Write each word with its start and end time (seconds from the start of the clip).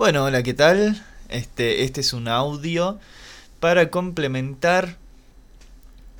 Bueno, 0.00 0.24
hola, 0.24 0.42
¿qué 0.42 0.54
tal? 0.54 1.04
Este, 1.28 1.84
este 1.84 2.00
es 2.00 2.14
un 2.14 2.26
audio 2.26 2.98
para 3.60 3.90
complementar 3.90 4.96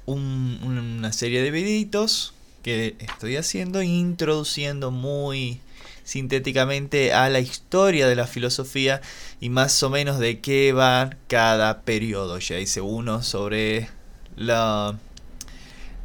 una 0.05 1.13
serie 1.15 1.41
de 1.41 1.51
videitos 1.51 2.35
que 2.63 2.95
estoy 2.99 3.37
haciendo 3.37 3.81
introduciendo 3.81 4.91
muy 4.91 5.61
sintéticamente 6.05 7.15
a 7.15 7.31
la 7.31 7.41
historia 7.41 8.07
de 8.07 8.17
la 8.17 8.27
filosofía 8.27 9.01
y 9.41 9.49
más 9.49 9.83
o 9.83 9.89
menos 9.89 10.19
de 10.19 10.41
qué 10.41 10.75
va 10.75 11.17
cada 11.27 11.81
periodo. 11.81 12.39
Ya 12.39 12.59
hice 12.59 12.83
uno 12.83 13.23
sobre 13.23 13.89
la 14.37 14.99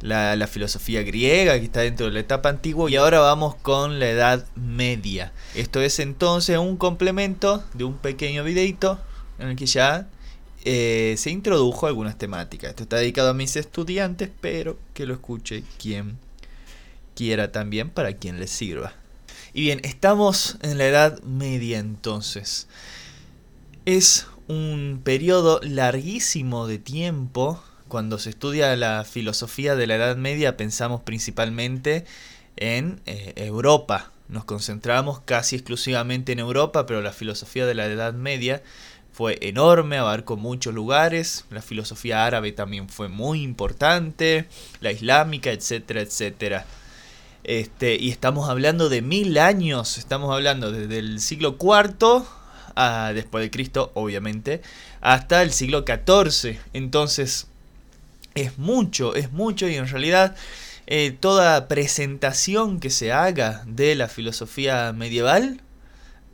la, 0.06 0.46
filosofía 0.46 1.02
griega 1.02 1.58
que 1.58 1.64
está 1.64 1.80
dentro 1.80 2.06
de 2.06 2.12
la 2.12 2.20
etapa 2.20 2.48
antigua 2.48 2.90
y 2.90 2.96
ahora 2.96 3.20
vamos 3.20 3.56
con 3.56 3.98
la 3.98 4.08
Edad 4.08 4.46
Media. 4.54 5.32
Esto 5.54 5.80
es 5.80 5.98
entonces 5.98 6.58
un 6.58 6.76
complemento 6.76 7.64
de 7.74 7.84
un 7.84 7.98
pequeño 7.98 8.44
videito 8.44 9.00
en 9.38 9.48
el 9.48 9.56
que 9.56 9.66
ya 9.66 10.08
eh, 10.64 11.14
se 11.18 11.30
introdujo 11.30 11.86
algunas 11.86 12.16
temáticas. 12.16 12.70
Esto 12.70 12.84
está 12.84 12.96
dedicado 12.96 13.30
a 13.30 13.34
mis 13.34 13.56
estudiantes, 13.56 14.30
pero 14.40 14.78
que 14.94 15.06
lo 15.06 15.14
escuche 15.14 15.64
quien 15.78 16.18
quiera 17.14 17.50
también 17.50 17.90
para 17.90 18.14
quien 18.14 18.38
les 18.38 18.50
sirva. 18.50 18.92
Y 19.52 19.62
bien, 19.62 19.80
estamos 19.84 20.58
en 20.62 20.78
la 20.78 20.86
Edad 20.86 21.22
Media 21.22 21.78
entonces. 21.78 22.68
Es 23.84 24.26
un 24.48 25.00
periodo 25.02 25.60
larguísimo 25.62 26.66
de 26.66 26.78
tiempo 26.78 27.62
cuando 27.88 28.18
se 28.18 28.30
estudia 28.30 28.74
la 28.76 29.04
filosofía 29.04 29.76
de 29.76 29.86
la 29.86 29.96
Edad 29.96 30.16
Media 30.16 30.56
pensamos 30.56 31.02
principalmente 31.02 32.04
en 32.56 33.00
eh, 33.06 33.32
Europa. 33.36 34.12
Nos 34.28 34.44
concentramos 34.44 35.20
casi 35.20 35.56
exclusivamente 35.56 36.32
en 36.32 36.40
Europa, 36.40 36.86
pero 36.86 37.00
la 37.00 37.12
filosofía 37.12 37.66
de 37.66 37.74
la 37.74 37.86
Edad 37.86 38.12
Media 38.12 38.62
fue 39.12 39.38
enorme, 39.40 39.98
abarcó 39.98 40.36
muchos 40.36 40.74
lugares. 40.74 41.44
La 41.50 41.62
filosofía 41.62 42.26
árabe 42.26 42.52
también 42.52 42.88
fue 42.88 43.08
muy 43.08 43.42
importante, 43.42 44.46
la 44.80 44.92
islámica, 44.92 45.52
etcétera, 45.52 46.00
etcétera. 46.00 46.66
Este, 47.44 47.94
y 47.94 48.10
estamos 48.10 48.50
hablando 48.50 48.88
de 48.88 49.02
mil 49.02 49.38
años, 49.38 49.98
estamos 49.98 50.34
hablando 50.34 50.72
desde 50.72 50.98
el 50.98 51.20
siglo 51.20 51.56
IV, 51.60 52.24
a, 52.74 53.12
después 53.14 53.42
de 53.42 53.50
Cristo, 53.50 53.92
obviamente, 53.94 54.62
hasta 55.00 55.42
el 55.42 55.52
siglo 55.52 55.84
XIV. 55.86 56.58
Entonces, 56.72 57.46
es 58.36 58.58
mucho, 58.58 59.14
es 59.16 59.32
mucho 59.32 59.66
y 59.68 59.74
en 59.74 59.88
realidad 59.88 60.36
eh, 60.86 61.10
toda 61.18 61.66
presentación 61.66 62.78
que 62.78 62.90
se 62.90 63.12
haga 63.12 63.64
de 63.66 63.96
la 63.96 64.06
filosofía 64.06 64.92
medieval, 64.92 65.62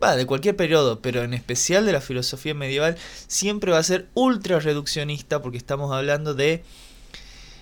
va, 0.03 0.17
de 0.17 0.27
cualquier 0.27 0.56
periodo, 0.56 1.00
pero 1.00 1.23
en 1.23 1.33
especial 1.33 1.86
de 1.86 1.92
la 1.92 2.00
filosofía 2.03 2.53
medieval, 2.53 2.98
siempre 3.28 3.73
va 3.73 3.78
a 3.78 3.83
ser 3.83 4.08
ultra 4.14 4.58
reduccionista 4.58 5.41
porque 5.41 5.56
estamos 5.56 5.95
hablando 5.95 6.34
de 6.34 6.64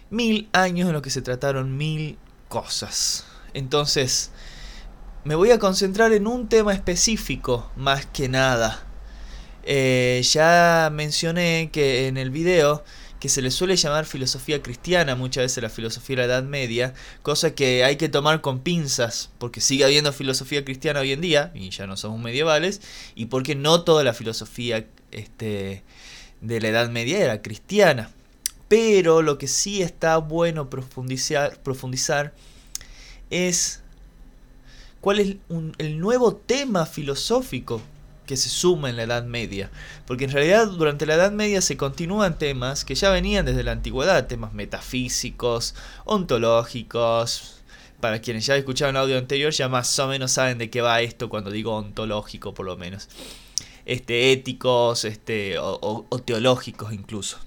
mil 0.09 0.49
años 0.53 0.89
en 0.89 0.95
los 0.95 1.03
que 1.03 1.11
se 1.11 1.23
trataron 1.23 1.77
mil 1.77 2.19
cosas. 2.49 3.27
Entonces, 3.55 4.33
me 5.23 5.35
voy 5.35 5.51
a 5.51 5.59
concentrar 5.59 6.13
en 6.13 6.27
un 6.27 6.49
tema 6.49 6.73
específico 6.73 7.71
más 7.77 8.07
que 8.07 8.29
nada. 8.29 8.85
Eh, 9.63 10.23
ya 10.25 10.91
mencioné 10.91 11.69
que 11.73 12.09
en 12.09 12.17
el 12.17 12.31
video 12.31 12.83
que 13.21 13.29
se 13.29 13.43
le 13.43 13.51
suele 13.51 13.77
llamar 13.77 14.07
filosofía 14.07 14.63
cristiana 14.63 15.15
muchas 15.15 15.45
veces 15.45 15.63
la 15.63 15.69
filosofía 15.69 16.17
de 16.17 16.23
la 16.23 16.35
Edad 16.35 16.43
Media, 16.43 16.95
cosa 17.23 17.55
que 17.55 17.85
hay 17.85 17.97
que 17.97 18.09
tomar 18.09 18.41
con 18.41 18.61
pinzas, 18.61 19.31
porque 19.39 19.61
sigue 19.61 19.85
habiendo 19.85 20.13
filosofía 20.13 20.65
cristiana 20.65 21.01
hoy 21.01 21.13
en 21.13 21.21
día, 21.21 21.53
y 21.55 21.69
ya 21.69 21.87
no 21.87 21.99
somos 21.99 22.19
medievales, 22.19 22.81
y 23.15 23.27
porque 23.27 23.55
no 23.55 23.83
toda 23.85 24.05
la 24.05 24.15
filosofía 24.15 24.87
este, 25.11 25.85
de 26.41 26.61
la 26.61 26.69
Edad 26.69 26.89
Media 26.89 27.19
era 27.19 27.43
cristiana. 27.43 28.11
Pero 28.69 29.21
lo 29.21 29.37
que 29.37 29.49
sí 29.49 29.83
está 29.83 30.17
bueno 30.17 30.71
profundizar, 30.71 31.59
profundizar 31.59 32.33
es 33.29 33.83
cuál 35.03 35.21
es 35.21 35.37
el 35.79 36.01
nuevo 36.01 36.37
tema 36.37 36.87
filosófico 36.87 37.83
que 38.31 38.37
se 38.37 38.49
suma 38.49 38.89
en 38.89 38.97
la 38.97 39.03
Edad 39.03 39.25
Media. 39.25 39.73
Porque 40.07 40.23
en 40.23 40.31
realidad 40.31 40.69
durante 40.69 41.05
la 41.05 41.15
Edad 41.17 41.33
Media 41.33 41.61
se 41.61 41.77
continúan 41.77 42.39
temas 42.39 42.85
que 42.85 42.95
ya 42.95 43.11
venían 43.11 43.45
desde 43.45 43.65
la 43.65 43.73
antigüedad, 43.73 44.29
temas 44.29 44.53
metafísicos, 44.53 45.75
ontológicos. 46.05 47.57
Para 47.99 48.21
quienes 48.21 48.47
ya 48.47 48.55
escucharon 48.55 48.95
el 48.95 49.03
audio 49.03 49.19
anterior 49.19 49.53
ya 49.53 49.69
más 49.69 49.99
o 49.99 50.07
menos 50.07 50.31
saben 50.31 50.59
de 50.59 50.71
qué 50.71 50.81
va 50.81 51.01
esto 51.01 51.29
cuando 51.29 51.51
digo 51.51 51.75
ontológico 51.75 52.55
por 52.55 52.67
lo 52.67 52.77
menos. 52.77 53.09
Este, 53.85 54.31
éticos 54.31 55.05
este, 55.05 55.59
o, 55.59 56.07
o 56.09 56.19
teológicos 56.21 56.93
incluso. 56.93 57.39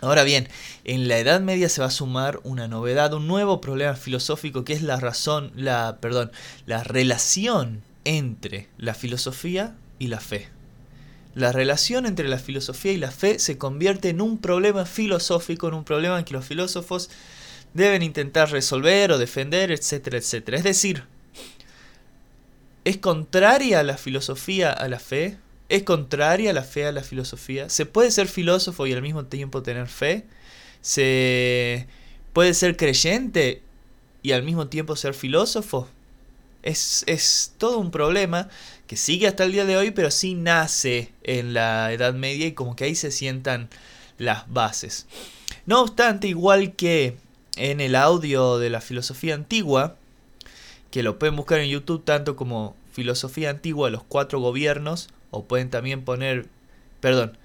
Ahora 0.00 0.24
bien, 0.24 0.48
en 0.82 1.06
la 1.06 1.18
Edad 1.18 1.40
Media 1.40 1.68
se 1.68 1.82
va 1.82 1.86
a 1.86 1.92
sumar 1.92 2.40
una 2.42 2.66
novedad, 2.66 3.14
un 3.14 3.28
nuevo 3.28 3.60
problema 3.60 3.94
filosófico 3.94 4.64
que 4.64 4.72
es 4.72 4.82
la 4.82 4.98
razón, 4.98 5.52
la, 5.54 5.98
perdón, 6.00 6.32
la 6.66 6.82
relación 6.82 7.84
entre 8.04 8.66
la 8.76 8.94
filosofía 8.94 9.76
y 10.00 10.08
la 10.08 10.18
fe. 10.18 10.48
La 11.36 11.52
relación 11.52 12.06
entre 12.06 12.26
la 12.26 12.40
filosofía 12.40 12.90
y 12.90 12.96
la 12.96 13.12
fe 13.12 13.38
se 13.38 13.56
convierte 13.56 14.08
en 14.08 14.20
un 14.20 14.38
problema 14.38 14.84
filosófico, 14.84 15.68
en 15.68 15.74
un 15.74 15.84
problema 15.84 16.24
que 16.24 16.34
los 16.34 16.44
filósofos 16.44 17.08
deben 17.72 18.02
intentar 18.02 18.50
resolver 18.50 19.12
o 19.12 19.18
defender, 19.18 19.70
etcétera, 19.70 20.18
etcétera. 20.18 20.58
Es 20.58 20.64
decir, 20.64 21.04
¿es 22.84 22.96
contraria 22.96 23.84
la 23.84 23.96
filosofía 23.96 24.72
a 24.72 24.88
la 24.88 24.98
fe? 24.98 25.36
¿Es 25.68 25.84
contraria 25.84 26.52
la 26.52 26.64
fe 26.64 26.86
a 26.86 26.92
la 26.92 27.04
filosofía? 27.04 27.68
¿Se 27.68 27.86
puede 27.86 28.10
ser 28.10 28.26
filósofo 28.26 28.88
y 28.88 28.92
al 28.92 29.02
mismo 29.02 29.26
tiempo 29.26 29.62
tener 29.62 29.86
fe? 29.86 30.24
¿Se 30.80 31.86
puede 32.32 32.54
ser 32.54 32.76
creyente 32.76 33.62
y 34.24 34.32
al 34.32 34.42
mismo 34.42 34.66
tiempo 34.66 34.96
ser 34.96 35.14
filósofo? 35.14 35.88
Es, 36.62 37.04
es 37.06 37.54
todo 37.58 37.78
un 37.78 37.90
problema 37.90 38.48
que 38.86 38.96
sigue 38.96 39.28
hasta 39.28 39.44
el 39.44 39.52
día 39.52 39.64
de 39.64 39.76
hoy, 39.76 39.92
pero 39.92 40.10
sí 40.10 40.34
nace 40.34 41.12
en 41.22 41.54
la 41.54 41.92
Edad 41.92 42.14
Media 42.14 42.46
y 42.46 42.52
como 42.52 42.76
que 42.76 42.84
ahí 42.84 42.94
se 42.94 43.10
sientan 43.10 43.68
las 44.18 44.52
bases. 44.52 45.06
No 45.66 45.80
obstante, 45.82 46.28
igual 46.28 46.74
que 46.74 47.16
en 47.56 47.80
el 47.80 47.94
audio 47.94 48.58
de 48.58 48.70
la 48.70 48.80
filosofía 48.80 49.34
antigua, 49.34 49.96
que 50.90 51.02
lo 51.02 51.18
pueden 51.18 51.36
buscar 51.36 51.60
en 51.60 51.68
YouTube 51.68 52.04
tanto 52.04 52.36
como 52.36 52.74
filosofía 52.92 53.50
antigua 53.50 53.90
los 53.90 54.02
cuatro 54.02 54.40
gobiernos, 54.40 55.08
o 55.30 55.44
pueden 55.44 55.70
también 55.70 56.02
poner, 56.04 56.48
perdón, 57.00 57.38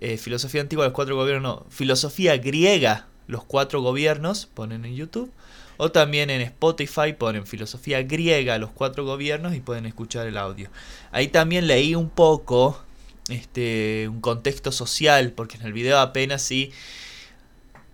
eh, 0.00 0.16
filosofía 0.16 0.60
antigua 0.60 0.84
los 0.84 0.94
cuatro 0.94 1.16
gobiernos, 1.16 1.42
no, 1.42 1.66
filosofía 1.70 2.36
griega 2.36 3.06
los 3.26 3.44
cuatro 3.44 3.82
gobiernos, 3.82 4.46
ponen 4.46 4.84
en 4.84 4.94
YouTube, 4.94 5.32
o 5.76 5.90
también 5.90 6.30
en 6.30 6.40
Spotify 6.40 7.12
ponen 7.12 7.46
filosofía 7.46 8.02
griega, 8.02 8.58
los 8.58 8.70
cuatro 8.70 9.04
gobiernos 9.04 9.54
y 9.54 9.60
pueden 9.60 9.86
escuchar 9.86 10.26
el 10.26 10.36
audio. 10.36 10.70
Ahí 11.10 11.28
también 11.28 11.66
leí 11.66 11.94
un 11.94 12.10
poco 12.10 12.82
este, 13.28 14.08
un 14.08 14.20
contexto 14.20 14.72
social, 14.72 15.32
porque 15.32 15.56
en 15.56 15.62
el 15.62 15.72
video 15.72 15.98
apenas 15.98 16.42
sí 16.42 16.72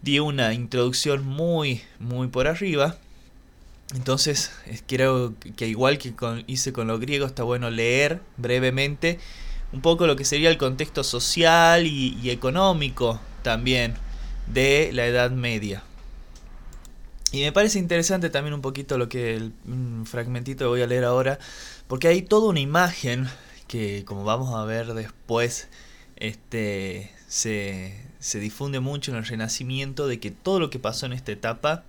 di 0.02 0.18
una 0.20 0.54
introducción 0.54 1.24
muy, 1.24 1.82
muy 1.98 2.28
por 2.28 2.46
arriba. 2.46 2.96
Entonces, 3.94 4.52
creo 4.86 5.34
que 5.56 5.66
igual 5.66 5.98
que 5.98 6.12
hice 6.46 6.72
con 6.72 6.88
lo 6.88 6.98
griego, 6.98 7.26
está 7.26 7.42
bueno 7.42 7.70
leer 7.70 8.20
brevemente 8.36 9.18
un 9.72 9.80
poco 9.80 10.06
lo 10.06 10.16
que 10.16 10.24
sería 10.24 10.50
el 10.50 10.58
contexto 10.58 11.04
social 11.04 11.86
y 11.86 12.30
económico 12.30 13.20
también 13.42 13.94
de 14.46 14.90
la 14.92 15.06
Edad 15.06 15.30
Media. 15.30 15.82
Y 17.30 17.42
me 17.42 17.52
parece 17.52 17.78
interesante 17.78 18.30
también 18.30 18.54
un 18.54 18.62
poquito 18.62 18.96
lo 18.96 19.08
que 19.08 19.34
el 19.34 19.52
fragmentito 20.06 20.64
que 20.64 20.68
voy 20.68 20.82
a 20.82 20.86
leer 20.86 21.04
ahora, 21.04 21.38
porque 21.86 22.08
hay 22.08 22.22
toda 22.22 22.48
una 22.48 22.60
imagen 22.60 23.28
que, 23.66 24.04
como 24.06 24.24
vamos 24.24 24.54
a 24.54 24.64
ver 24.64 24.94
después, 24.94 25.68
este, 26.16 27.12
se, 27.26 28.02
se 28.18 28.40
difunde 28.40 28.80
mucho 28.80 29.10
en 29.10 29.18
el 29.18 29.26
Renacimiento 29.26 30.06
de 30.06 30.20
que 30.20 30.30
todo 30.30 30.58
lo 30.58 30.70
que 30.70 30.78
pasó 30.78 31.04
en 31.04 31.12
esta 31.12 31.32
etapa 31.32 31.84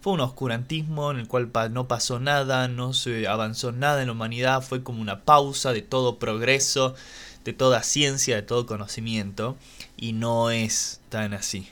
fue 0.00 0.14
un 0.14 0.20
oscurantismo 0.20 1.12
en 1.12 1.20
el 1.20 1.28
cual 1.28 1.52
no 1.70 1.86
pasó 1.86 2.18
nada, 2.18 2.66
no 2.66 2.92
se 2.92 3.28
avanzó 3.28 3.70
nada 3.70 4.00
en 4.00 4.08
la 4.08 4.12
humanidad, 4.12 4.62
fue 4.62 4.82
como 4.82 5.00
una 5.00 5.20
pausa 5.20 5.72
de 5.72 5.82
todo 5.82 6.18
progreso, 6.18 6.96
de 7.44 7.52
toda 7.52 7.84
ciencia, 7.84 8.34
de 8.34 8.42
todo 8.42 8.66
conocimiento, 8.66 9.56
y 9.96 10.12
no 10.12 10.50
es 10.50 11.00
tan 11.08 11.34
así. 11.34 11.68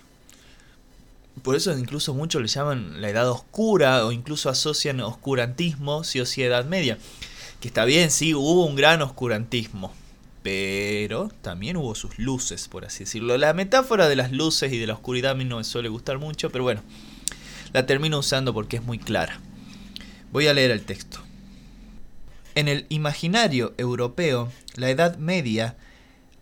Por 1.43 1.57
eso 1.57 1.77
incluso 1.77 2.15
muchos 2.15 2.43
le 2.43 2.49
llaman 2.49 3.01
la 3.01 3.09
edad 3.11 3.31
oscura 3.31 4.05
o 4.05 4.13
incluso 4.13 4.49
asocian 4.49 5.01
oscurantismo, 5.01 6.05
sí 6.05 6.21
o 6.21 6.27
sí, 6.27 6.43
edad 6.43 6.65
media. 6.65 6.99
Que 7.61 7.69
está 7.69 7.85
bien, 7.85 8.11
sí, 8.11 8.35
hubo 8.35 8.65
un 8.67 8.77
gran 8.77 9.03
oscurantismo, 9.03 9.93
pero 10.43 11.31
también 11.43 11.77
hubo 11.77 11.95
sus 11.95 12.19
luces, 12.19 12.69
por 12.69 12.85
así 12.85 13.05
decirlo. 13.05 13.37
La 13.37 13.53
metáfora 13.53 14.09
de 14.09 14.17
las 14.17 14.33
luces 14.33 14.73
y 14.73 14.79
de 14.79 14.87
la 14.87 14.95
oscuridad 14.95 15.33
a 15.33 15.35
mí 15.35 15.45
no 15.45 15.59
me 15.59 15.65
suele 15.65 15.89
gustar 15.89 16.19
mucho, 16.19 16.51
pero 16.51 16.65
bueno, 16.65 16.83
la 17.73 17.87
termino 17.87 18.19
usando 18.19 18.55
porque 18.55 18.77
es 18.77 18.83
muy 18.83 18.99
clara. 18.99 19.41
Voy 20.33 20.47
a 20.47 20.55
leer 20.55 20.71
el 20.71 20.83
texto. 20.83 21.21
En 22.55 22.69
el 22.69 22.87
imaginario 22.89 23.75
europeo, 23.79 24.51
la 24.77 24.91
Edad 24.91 25.19
Media 25.19 25.77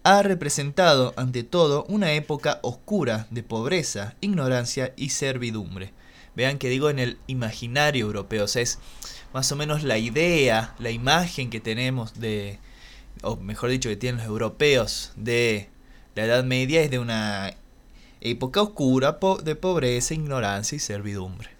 ha 0.08 0.22
representado 0.22 1.12
ante 1.18 1.42
todo 1.42 1.84
una 1.86 2.12
época 2.14 2.60
oscura 2.62 3.26
de 3.28 3.42
pobreza, 3.42 4.14
ignorancia 4.22 4.94
y 4.96 5.10
servidumbre. 5.10 5.92
Vean 6.34 6.56
que 6.56 6.70
digo 6.70 6.88
en 6.88 6.98
el 6.98 7.18
imaginario 7.26 8.06
europeo, 8.06 8.44
o 8.44 8.48
sea, 8.48 8.62
es 8.62 8.78
más 9.34 9.52
o 9.52 9.56
menos 9.56 9.82
la 9.82 9.98
idea, 9.98 10.74
la 10.78 10.90
imagen 10.90 11.50
que 11.50 11.60
tenemos 11.60 12.18
de, 12.18 12.58
o 13.20 13.36
mejor 13.36 13.68
dicho, 13.68 13.90
que 13.90 13.96
tienen 13.96 14.16
los 14.20 14.26
europeos 14.26 15.12
de 15.14 15.68
la 16.14 16.24
Edad 16.24 16.42
Media 16.42 16.80
es 16.80 16.90
de 16.90 17.00
una 17.00 17.52
época 18.22 18.62
oscura 18.62 19.18
de 19.44 19.56
pobreza, 19.56 20.14
ignorancia 20.14 20.76
y 20.76 20.78
servidumbre. 20.78 21.50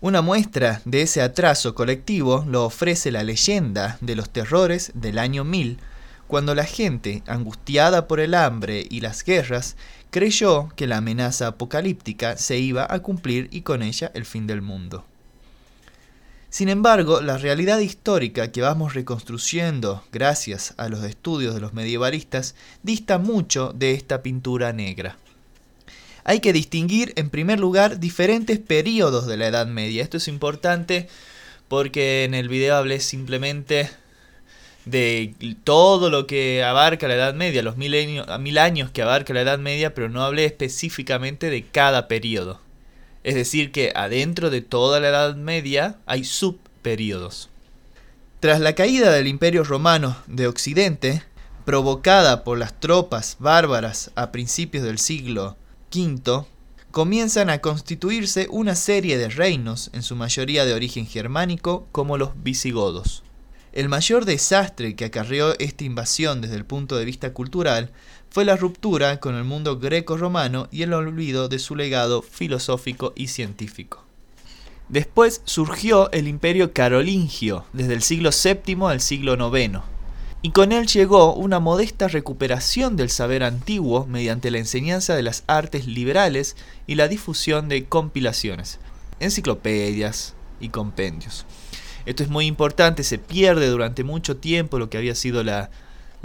Una 0.00 0.22
muestra 0.22 0.80
de 0.86 1.02
ese 1.02 1.20
atraso 1.20 1.74
colectivo 1.74 2.42
lo 2.48 2.64
ofrece 2.64 3.10
la 3.10 3.22
leyenda 3.22 3.98
de 4.00 4.16
los 4.16 4.30
terrores 4.30 4.92
del 4.94 5.18
año 5.18 5.44
1000, 5.44 5.78
cuando 6.26 6.54
la 6.54 6.64
gente, 6.64 7.22
angustiada 7.26 8.08
por 8.08 8.20
el 8.20 8.34
hambre 8.34 8.86
y 8.88 9.00
las 9.00 9.24
guerras, 9.24 9.76
creyó 10.10 10.70
que 10.76 10.86
la 10.86 10.98
amenaza 10.98 11.46
apocalíptica 11.46 12.36
se 12.36 12.58
iba 12.58 12.86
a 12.88 13.00
cumplir 13.00 13.48
y 13.50 13.62
con 13.62 13.82
ella 13.82 14.10
el 14.14 14.24
fin 14.24 14.46
del 14.46 14.62
mundo. 14.62 15.04
Sin 16.48 16.68
embargo, 16.68 17.20
la 17.20 17.36
realidad 17.36 17.80
histórica 17.80 18.50
que 18.50 18.62
vamos 18.62 18.94
reconstruyendo 18.94 20.02
gracias 20.10 20.74
a 20.78 20.88
los 20.88 21.04
estudios 21.04 21.54
de 21.54 21.60
los 21.60 21.74
medievalistas 21.74 22.54
dista 22.82 23.18
mucho 23.18 23.72
de 23.74 23.92
esta 23.92 24.22
pintura 24.22 24.72
negra. 24.72 25.18
Hay 26.24 26.40
que 26.40 26.52
distinguir 26.52 27.12
en 27.16 27.30
primer 27.30 27.60
lugar 27.60 28.00
diferentes 28.00 28.58
periodos 28.58 29.26
de 29.26 29.36
la 29.36 29.48
Edad 29.48 29.66
Media. 29.66 30.02
Esto 30.02 30.16
es 30.16 30.28
importante 30.28 31.08
porque 31.68 32.24
en 32.24 32.34
el 32.34 32.48
video 32.48 32.76
hablé 32.76 33.00
simplemente 33.00 33.90
de 34.86 35.34
todo 35.64 36.10
lo 36.10 36.26
que 36.26 36.62
abarca 36.62 37.08
la 37.08 37.16
Edad 37.16 37.34
Media, 37.34 37.62
los 37.62 37.76
mil 37.76 38.58
años 38.58 38.90
que 38.92 39.02
abarca 39.02 39.34
la 39.34 39.42
Edad 39.42 39.58
Media, 39.58 39.92
pero 39.94 40.08
no 40.08 40.24
hablé 40.24 40.44
específicamente 40.44 41.50
de 41.50 41.64
cada 41.64 42.08
periodo. 42.08 42.60
Es 43.24 43.34
decir, 43.34 43.72
que 43.72 43.92
adentro 43.94 44.48
de 44.48 44.60
toda 44.60 45.00
la 45.00 45.08
Edad 45.08 45.34
Media 45.34 45.96
hay 46.06 46.22
subperiodos. 46.22 47.50
Tras 48.38 48.60
la 48.60 48.74
caída 48.74 49.10
del 49.10 49.26
Imperio 49.26 49.64
Romano 49.64 50.16
de 50.28 50.46
Occidente, 50.46 51.24
provocada 51.64 52.44
por 52.44 52.56
las 52.56 52.78
tropas 52.78 53.36
bárbaras 53.40 54.12
a 54.14 54.30
principios 54.30 54.84
del 54.84 54.98
siglo 54.98 55.56
V, 55.92 56.44
comienzan 56.92 57.50
a 57.50 57.58
constituirse 57.60 58.46
una 58.50 58.76
serie 58.76 59.18
de 59.18 59.30
reinos, 59.30 59.90
en 59.92 60.04
su 60.04 60.14
mayoría 60.14 60.64
de 60.64 60.74
origen 60.74 61.06
germánico, 61.06 61.88
como 61.90 62.18
los 62.18 62.30
visigodos. 62.44 63.24
El 63.76 63.90
mayor 63.90 64.24
desastre 64.24 64.96
que 64.96 65.04
acarreó 65.04 65.52
esta 65.58 65.84
invasión 65.84 66.40
desde 66.40 66.56
el 66.56 66.64
punto 66.64 66.96
de 66.96 67.04
vista 67.04 67.34
cultural 67.34 67.90
fue 68.30 68.46
la 68.46 68.56
ruptura 68.56 69.20
con 69.20 69.34
el 69.34 69.44
mundo 69.44 69.78
greco-romano 69.78 70.66
y 70.72 70.80
el 70.80 70.94
olvido 70.94 71.50
de 71.50 71.58
su 71.58 71.76
legado 71.76 72.22
filosófico 72.22 73.12
y 73.14 73.26
científico. 73.26 74.02
Después 74.88 75.42
surgió 75.44 76.10
el 76.12 76.26
imperio 76.26 76.72
carolingio, 76.72 77.66
desde 77.74 77.92
el 77.92 78.02
siglo 78.02 78.30
VII 78.30 78.78
al 78.86 79.02
siglo 79.02 79.34
IX, 79.54 79.80
y 80.40 80.52
con 80.52 80.72
él 80.72 80.86
llegó 80.86 81.34
una 81.34 81.60
modesta 81.60 82.08
recuperación 82.08 82.96
del 82.96 83.10
saber 83.10 83.42
antiguo 83.42 84.06
mediante 84.06 84.50
la 84.50 84.56
enseñanza 84.56 85.14
de 85.14 85.22
las 85.22 85.44
artes 85.48 85.86
liberales 85.86 86.56
y 86.86 86.94
la 86.94 87.08
difusión 87.08 87.68
de 87.68 87.84
compilaciones, 87.84 88.78
enciclopedias 89.20 90.32
y 90.60 90.70
compendios. 90.70 91.44
Esto 92.06 92.22
es 92.22 92.28
muy 92.28 92.46
importante, 92.46 93.02
se 93.02 93.18
pierde 93.18 93.66
durante 93.66 94.04
mucho 94.04 94.36
tiempo 94.36 94.78
lo 94.78 94.88
que 94.88 94.96
había 94.96 95.14
sido 95.14 95.42
la, 95.42 95.70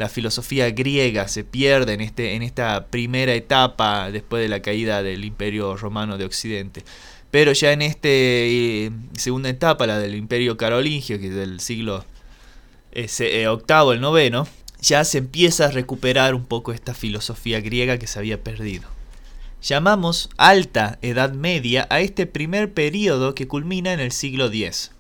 filosofía 0.10 0.72
griega, 0.72 1.28
se 1.28 1.44
pierde 1.44 1.94
en, 1.94 2.02
este, 2.02 2.34
en 2.36 2.42
esta 2.42 2.88
primera 2.88 3.36
etapa 3.36 4.10
después 4.10 4.42
de 4.42 4.50
la 4.50 4.62
caída 4.62 5.04
del 5.04 5.26
imperio 5.26 5.76
romano 5.78 6.18
de 6.18 6.26
Occidente. 6.26 6.84
Pero 7.30 7.54
ya 7.54 7.72
en 7.72 7.82
esta 7.82 8.08
eh, 8.10 8.92
segunda 9.14 9.50
etapa, 9.50 9.88
la 9.88 10.00
del 10.00 10.16
imperio 10.16 10.58
carolingio, 10.58 11.20
que 11.20 11.28
es 11.28 11.36
del 11.36 11.60
siglo 11.60 12.04
eh, 12.92 13.08
eh, 13.20 13.48
octavo, 13.48 13.94
el 13.94 14.02
noveno, 14.02 14.48
ya 14.82 15.04
se 15.06 15.20
empieza 15.20 15.66
a 15.66 15.72
recuperar 15.72 16.36
un 16.36 16.46
poco 16.46 16.74
esta 16.74 16.94
filosofía 16.94 17.62
griega 17.62 17.98
que 17.98 18.08
se 18.08 18.20
había 18.20 18.44
perdido. 18.44 18.90
Llamamos 19.62 20.30
alta 20.38 20.98
Edad 21.02 21.34
Media 21.34 21.88
a 21.90 22.02
este 22.02 22.26
primer 22.26 22.74
periodo 22.74 23.36
que 23.36 23.48
culmina 23.48 23.94
en 23.94 24.00
el 24.00 24.12
siglo 24.12 24.48
X. 24.48 24.92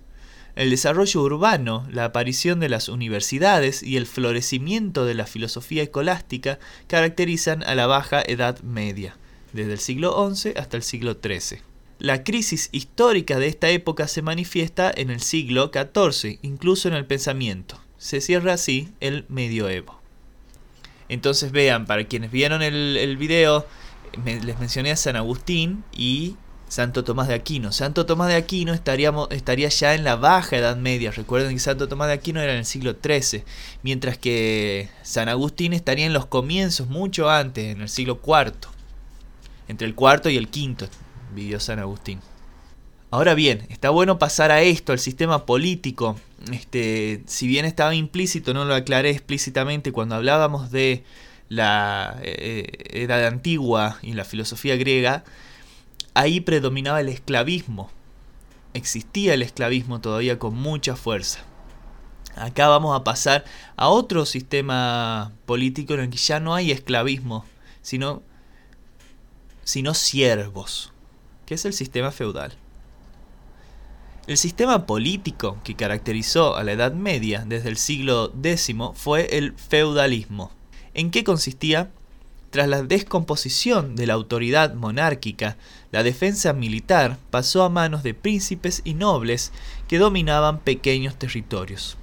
El 0.56 0.70
desarrollo 0.70 1.22
urbano, 1.22 1.88
la 1.90 2.06
aparición 2.06 2.60
de 2.60 2.70
las 2.70 2.90
universidades 2.90 3.84
y 3.84 3.98
el 3.98 4.06
florecimiento 4.06 5.06
de 5.06 5.14
la 5.14 5.26
filosofía 5.26 5.84
escolástica 5.84 6.60
caracterizan 6.88 7.64
a 7.64 7.74
la 7.76 7.88
Baja 7.88 8.22
Edad 8.26 8.60
Media, 8.62 9.18
desde 9.54 9.74
el 9.74 9.80
siglo 9.80 10.34
XI 10.34 10.54
hasta 10.58 10.78
el 10.78 10.84
siglo 10.84 11.18
XIII. 11.24 11.62
La 12.00 12.24
crisis 12.24 12.70
histórica 12.72 13.38
de 13.38 13.48
esta 13.48 13.70
época 13.70 14.08
se 14.08 14.22
manifiesta 14.22 14.92
en 14.94 15.10
el 15.10 15.22
siglo 15.22 15.72
XIV, 15.72 16.40
incluso 16.42 16.88
en 16.88 16.96
el 16.96 17.06
pensamiento. 17.06 17.80
Se 17.98 18.22
cierra 18.22 18.54
así 18.54 18.90
el 19.00 19.26
medioevo. 19.30 20.02
Entonces 21.08 21.52
vean, 21.52 21.86
para 21.86 22.06
quienes 22.06 22.32
vieron 22.32 22.62
el, 22.62 23.18
video, 23.18 23.68
les 24.26 24.60
mencioné 24.60 24.92
a 24.92 24.96
San 24.96 25.16
Agustín 25.16 25.84
y 25.96 26.38
Santo 26.72 27.04
Tomás 27.04 27.28
de 27.28 27.34
Aquino. 27.34 27.74
Santo 27.74 28.06
Tomás 28.06 28.30
de 28.30 28.36
Aquino 28.36 28.74
estaríamos, 28.74 29.28
estaría 29.32 29.68
ya 29.68 29.94
en 29.94 30.06
la 30.06 30.16
baja 30.16 30.56
Edad 30.56 30.78
Media. 30.78 31.12
Recuerden 31.12 31.54
que 31.54 31.60
Santo 31.60 31.90
Tomás 31.90 32.08
de 32.08 32.14
Aquino 32.14 32.40
era 32.40 32.54
en 32.54 32.60
el 32.60 32.66
siglo 32.66 32.96
XIII, 33.04 33.44
mientras 33.84 34.18
que 34.18 34.88
San 35.04 35.28
Agustín 35.28 35.74
estaría 35.74 36.06
en 36.06 36.14
los 36.14 36.28
comienzos, 36.28 36.88
mucho 36.88 37.30
antes, 37.30 37.76
en 37.76 37.82
el 37.82 37.90
siglo 37.90 38.22
IV. 38.26 38.54
Entre 39.68 39.86
el 39.86 39.96
cuarto 39.96 40.30
y 40.30 40.38
el 40.38 40.48
quinto 40.48 40.88
vivió 41.36 41.60
San 41.60 41.80
Agustín. 41.80 42.22
Ahora 43.10 43.34
bien, 43.34 43.68
está 43.68 43.90
bueno 43.90 44.18
pasar 44.18 44.52
a 44.52 44.62
esto, 44.62 44.94
al 44.94 45.00
sistema 45.00 45.46
político. 45.46 46.16
Este, 46.54 47.22
si 47.26 47.48
bien 47.48 47.66
estaba 47.66 47.94
implícito, 47.96 48.54
no 48.54 48.64
lo 48.64 48.76
aclaré 48.76 49.10
explícitamente 49.10 49.92
cuando 49.92 50.16
hablábamos 50.16 50.72
de 50.72 51.04
la 51.50 52.18
eh, 52.22 52.70
edad 52.92 53.28
antigua 53.28 54.00
y 54.02 54.14
la 54.14 54.24
filosofía 54.24 54.78
griega, 54.78 55.26
ahí 56.14 56.42
predominaba 56.42 57.02
el 57.02 57.10
esclavismo. 57.10 57.90
Existía 58.74 59.34
el 59.34 59.42
esclavismo 59.42 60.02
todavía 60.02 60.40
con 60.40 60.56
mucha 60.56 60.96
fuerza. 60.96 61.40
Acá 62.36 62.68
vamos 62.70 62.98
a 62.98 63.04
pasar 63.04 63.44
a 63.76 63.90
otro 63.90 64.26
sistema 64.26 65.34
político 65.46 65.94
en 65.94 66.02
el 66.02 66.10
que 66.10 66.18
ya 66.18 66.40
no 66.40 66.56
hay 66.56 66.72
esclavismo, 66.72 67.46
sino, 67.82 68.24
sino 69.64 69.94
siervos, 69.94 70.94
que 71.46 71.56
es 71.56 71.66
el 71.66 71.74
sistema 71.74 72.12
feudal. 72.12 72.54
El 74.28 74.38
sistema 74.38 74.86
político 74.86 75.58
que 75.64 75.76
caracterizó 75.76 76.56
a 76.56 76.64
la 76.64 76.72
Edad 76.72 76.94
Media 76.94 77.44
desde 77.46 77.70
el 77.70 77.78
siglo 77.78 78.32
X 78.42 78.74
fue 78.94 79.38
el 79.38 79.54
feudalismo. 79.54 80.52
¿En 80.94 81.12
qué 81.12 81.24
consistía? 81.24 81.92
Tras 82.52 82.68
la 82.68 82.84
descomposición 82.84 83.96
de 83.96 84.06
la 84.06 84.14
autoridad 84.14 84.74
monárquica, 84.74 85.56
la 85.90 86.04
defensa 86.04 86.52
militar 86.52 87.18
pasó 87.30 87.64
a 87.64 87.70
manos 87.70 88.04
de 88.04 88.14
príncipes 88.14 88.82
y 88.84 88.94
nobles 88.94 89.54
que 89.88 89.98
dominaban 89.98 90.60
pequeños 90.60 91.16
territorios. 91.16 91.96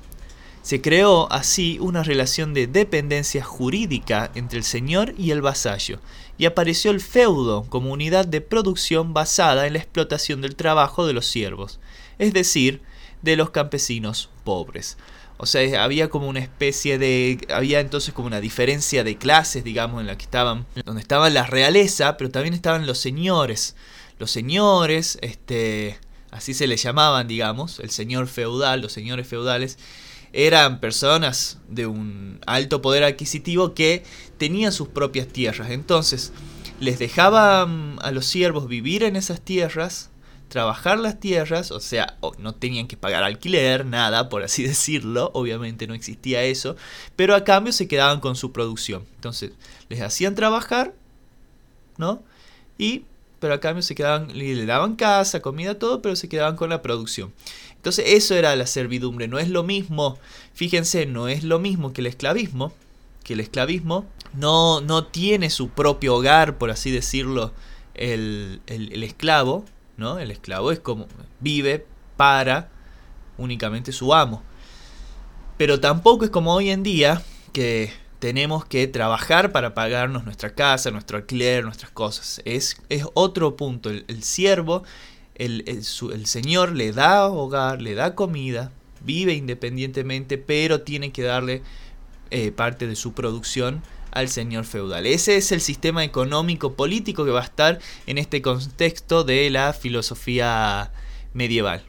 Se 0.63 0.81
creó 0.81 1.31
así 1.31 1.77
una 1.81 2.03
relación 2.03 2.55
de 2.55 2.67
dependencia 2.67 3.45
jurídica 3.45 4.31
entre 4.35 4.59
el 4.59 4.65
señor 4.65 5.15
y 5.19 5.33
el 5.33 5.43
vasallo, 5.43 6.01
y 6.39 6.47
apareció 6.47 6.93
el 6.93 7.03
feudo 7.03 7.67
como 7.69 7.93
unidad 7.93 8.27
de 8.27 8.41
producción 8.41 9.13
basada 9.13 9.67
en 9.67 9.75
la 9.75 9.81
explotación 9.81 10.41
del 10.41 10.57
trabajo 10.57 11.07
de 11.07 11.13
los 11.13 11.27
siervos, 11.27 11.79
es 12.19 12.33
decir, 12.33 12.81
de 13.21 13.37
los 13.37 13.51
campesinos 13.51 14.31
pobres. 14.45 14.97
O 15.39 15.47
sea, 15.47 15.85
había 15.85 16.09
como 16.09 16.29
una 16.29 16.41
especie 16.41 16.99
de. 16.99 17.39
Había 17.51 17.81
entonces 17.81 18.13
como 18.13 18.27
una 18.27 18.41
diferencia 18.41 19.05
de 19.05 19.17
clases, 19.17 19.63
digamos, 19.65 20.01
en 20.01 20.09
la 20.09 20.19
que 20.19 20.25
estaban. 20.25 20.67
Donde 20.85 21.01
estaban 21.01 21.33
la 21.33 21.47
realeza, 21.47 22.17
pero 22.17 22.31
también 22.31 22.55
estaban 22.55 22.87
los 22.87 22.99
señores. 22.99 23.77
Los 24.19 24.33
señores, 24.33 25.19
este. 25.23 25.99
Así 26.31 26.55
se 26.55 26.67
les 26.67 26.83
llamaban, 26.83 27.27
digamos, 27.29 27.81
el 27.81 27.91
señor 27.91 28.27
feudal, 28.27 28.83
los 28.83 28.93
señores 28.93 29.27
feudales, 29.27 29.79
eran 30.33 30.79
personas 30.79 31.59
de 31.69 31.87
un 31.87 32.39
alto 32.47 32.83
poder 32.83 33.03
adquisitivo 33.05 33.73
que 33.73 34.05
tenían 34.37 34.73
sus 34.73 34.89
propias 34.89 35.29
tierras. 35.29 35.71
Entonces, 35.71 36.33
les 36.81 36.99
dejaban 36.99 37.97
a 38.03 38.11
los 38.11 38.27
siervos 38.27 38.69
vivir 38.69 39.05
en 39.05 39.17
esas 39.17 39.41
tierras, 39.41 40.11
trabajar 40.49 40.99
las 40.99 41.21
tierras, 41.21 41.71
o 41.71 41.81
sea, 41.81 42.17
no 42.39 42.55
tenían 42.55 42.89
que 42.89 42.97
pagar 42.97 43.23
alquiler, 43.23 43.87
nada, 43.87 44.29
por 44.29 44.43
así 44.43 44.63
decirlo, 44.67 45.31
obviamente 45.35 45.87
no 45.87 45.95
existía 45.95 46.43
eso, 46.43 46.77
pero 47.17 47.35
a 47.35 47.45
cambio 47.45 47.73
se 47.73 47.89
quedaban 47.89 48.21
con 48.21 48.37
su 48.37 48.53
producción. 48.53 49.05
Entonces, 49.17 49.53
les 49.89 50.01
hacían 50.01 50.35
trabajar, 50.35 50.95
¿no? 51.97 52.23
Y, 52.79 53.05
pero 53.41 53.55
a 53.55 53.61
cambio 53.61 53.83
se 53.83 53.95
quedaban, 53.95 54.37
le 54.37 54.67
daban 54.67 54.97
casa, 54.97 55.41
comida, 55.41 55.79
todo, 55.79 56.03
pero 56.03 56.17
se 56.17 56.29
quedaban 56.29 56.57
con 56.57 56.71
la 56.71 56.83
producción. 56.83 57.33
Entonces 57.77 58.07
eso 58.09 58.35
era 58.35 58.57
la 58.57 58.67
servidumbre, 58.67 59.29
no 59.29 59.39
es 59.39 59.49
lo 59.49 59.63
mismo, 59.63 60.19
fíjense, 60.53 61.07
no 61.07 61.29
es 61.29 61.45
lo 61.45 61.61
mismo 61.61 61.93
que 61.93 62.01
el 62.01 62.09
esclavismo, 62.09 62.73
que 63.23 63.35
el 63.35 63.41
esclavismo 63.41 64.05
no, 64.35 64.81
no 64.81 65.05
tiene 65.05 65.49
su 65.49 65.69
propio 65.69 66.17
hogar, 66.17 66.59
por 66.59 66.71
así 66.71 66.91
decirlo, 66.91 67.53
el, 67.95 68.61
el 68.67 69.03
esclavo, 69.05 69.65
¿no? 69.99 70.19
El 70.19 70.31
esclavo 70.31 70.73
es 70.73 70.81
como 70.81 71.07
vive 71.41 71.85
para 72.17 72.71
únicamente 73.37 73.93
su 73.93 74.15
amo. 74.15 74.43
Pero 75.59 75.81
tampoco 75.81 76.25
es 76.25 76.31
como 76.31 76.55
hoy 76.55 76.71
en 76.71 76.83
día 76.83 77.21
que 77.53 77.93
tenemos 78.19 78.65
que 78.65 78.87
trabajar 78.87 79.53
para 79.53 79.75
pagarnos 79.75 80.25
nuestra 80.25 80.55
casa, 80.55 80.91
nuestro 80.91 81.19
alquiler, 81.19 81.65
nuestras 81.65 81.91
cosas. 81.91 82.41
Es, 82.45 82.81
es 82.89 83.05
otro 83.15 83.57
punto. 83.57 83.91
El, 83.91 84.23
siervo, 84.23 84.85
el, 85.35 85.65
el, 85.67 86.27
Señor 86.27 86.73
le 86.73 86.93
da 86.93 87.27
hogar, 87.27 87.83
le 87.83 87.95
da 87.95 88.15
comida, 88.15 88.73
vive 89.05 89.35
independientemente, 89.35 90.39
pero 90.39 90.81
tiene 90.83 91.13
que 91.13 91.23
darle 91.23 91.63
eh, 92.31 92.53
parte 92.53 92.87
de 92.87 92.97
su 92.97 93.13
producción 93.13 93.83
al 94.13 94.29
señor 94.29 94.65
feudal. 94.65 95.07
Ese 95.07 95.37
es 95.37 95.53
el 95.53 95.61
sistema 95.61 96.05
económico 96.05 96.75
político 96.75 97.25
que 97.25 97.31
va 97.31 97.41
a 97.41 97.45
estar 97.45 97.79
en 98.07 98.19
este 98.19 98.43
contexto 98.43 99.25
de 99.25 99.51
la 99.51 99.73
filosofía 99.73 100.93
medieval. 101.33 101.83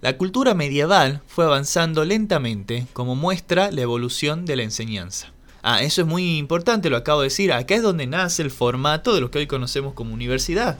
La 0.00 0.16
cultura 0.16 0.54
medieval 0.54 1.22
fue 1.28 1.44
avanzando 1.44 2.04
lentamente 2.04 2.86
como 2.92 3.14
muestra 3.14 3.70
la 3.70 3.82
evolución 3.82 4.44
de 4.46 4.56
la 4.56 4.64
enseñanza. 4.64 5.32
Ah, 5.62 5.80
eso 5.82 6.00
es 6.00 6.08
muy 6.08 6.38
importante, 6.38 6.90
lo 6.90 6.96
acabo 6.96 7.20
de 7.20 7.26
decir. 7.26 7.52
Acá 7.52 7.76
es 7.76 7.82
donde 7.82 8.08
nace 8.08 8.42
el 8.42 8.50
formato 8.50 9.14
de 9.14 9.20
lo 9.20 9.30
que 9.30 9.38
hoy 9.38 9.46
conocemos 9.46 9.94
como 9.94 10.12
universidad. 10.12 10.76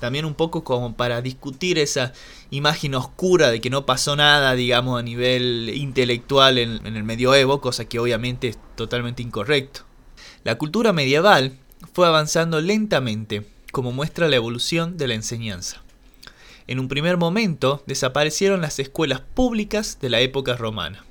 También 0.00 0.24
un 0.24 0.34
poco 0.34 0.64
como 0.64 0.96
para 0.96 1.22
discutir 1.22 1.78
esa 1.78 2.12
imagen 2.50 2.96
oscura 2.96 3.50
de 3.50 3.60
que 3.60 3.70
no 3.70 3.86
pasó 3.86 4.16
nada, 4.16 4.54
digamos, 4.56 4.98
a 4.98 5.04
nivel 5.04 5.70
intelectual 5.72 6.58
en, 6.58 6.84
en 6.84 6.96
el 6.96 7.04
medioevo, 7.04 7.60
cosa 7.60 7.84
que 7.84 8.00
obviamente 8.00 8.48
es 8.48 8.58
totalmente 8.74 9.22
incorrecto. 9.22 9.83
La 10.44 10.56
cultura 10.56 10.92
medieval 10.92 11.56
fue 11.94 12.06
avanzando 12.06 12.60
lentamente, 12.60 13.46
como 13.72 13.92
muestra 13.92 14.28
la 14.28 14.36
evolución 14.36 14.98
de 14.98 15.08
la 15.08 15.14
enseñanza. 15.14 15.82
En 16.66 16.78
un 16.78 16.88
primer 16.88 17.16
momento 17.16 17.82
desaparecieron 17.86 18.60
las 18.60 18.78
escuelas 18.78 19.20
públicas 19.20 19.98
de 20.02 20.10
la 20.10 20.20
época 20.20 20.54
romana. 20.54 21.02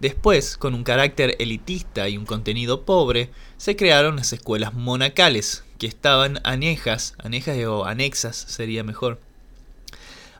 Después, 0.00 0.56
con 0.56 0.74
un 0.74 0.82
carácter 0.82 1.36
elitista 1.40 2.08
y 2.08 2.16
un 2.16 2.24
contenido 2.24 2.86
pobre, 2.86 3.28
se 3.58 3.76
crearon 3.76 4.16
las 4.16 4.32
escuelas 4.32 4.72
monacales, 4.72 5.62
que 5.78 5.86
estaban 5.86 6.40
anejas, 6.42 7.14
anejas 7.18 7.58
o 7.66 7.84
anexas 7.84 8.34
sería 8.36 8.82
mejor, 8.82 9.20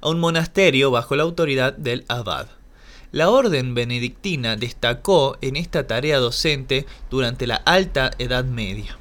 a 0.00 0.08
un 0.08 0.18
monasterio 0.18 0.90
bajo 0.90 1.14
la 1.14 1.24
autoridad 1.24 1.74
del 1.74 2.06
abad. 2.08 2.48
La 3.14 3.30
orden 3.30 3.74
benedictina 3.76 4.56
destacó 4.56 5.38
en 5.40 5.54
esta 5.54 5.86
tarea 5.86 6.18
docente 6.18 6.84
durante 7.12 7.46
la 7.46 7.54
Alta 7.54 8.10
Edad 8.18 8.44
Media. 8.44 8.98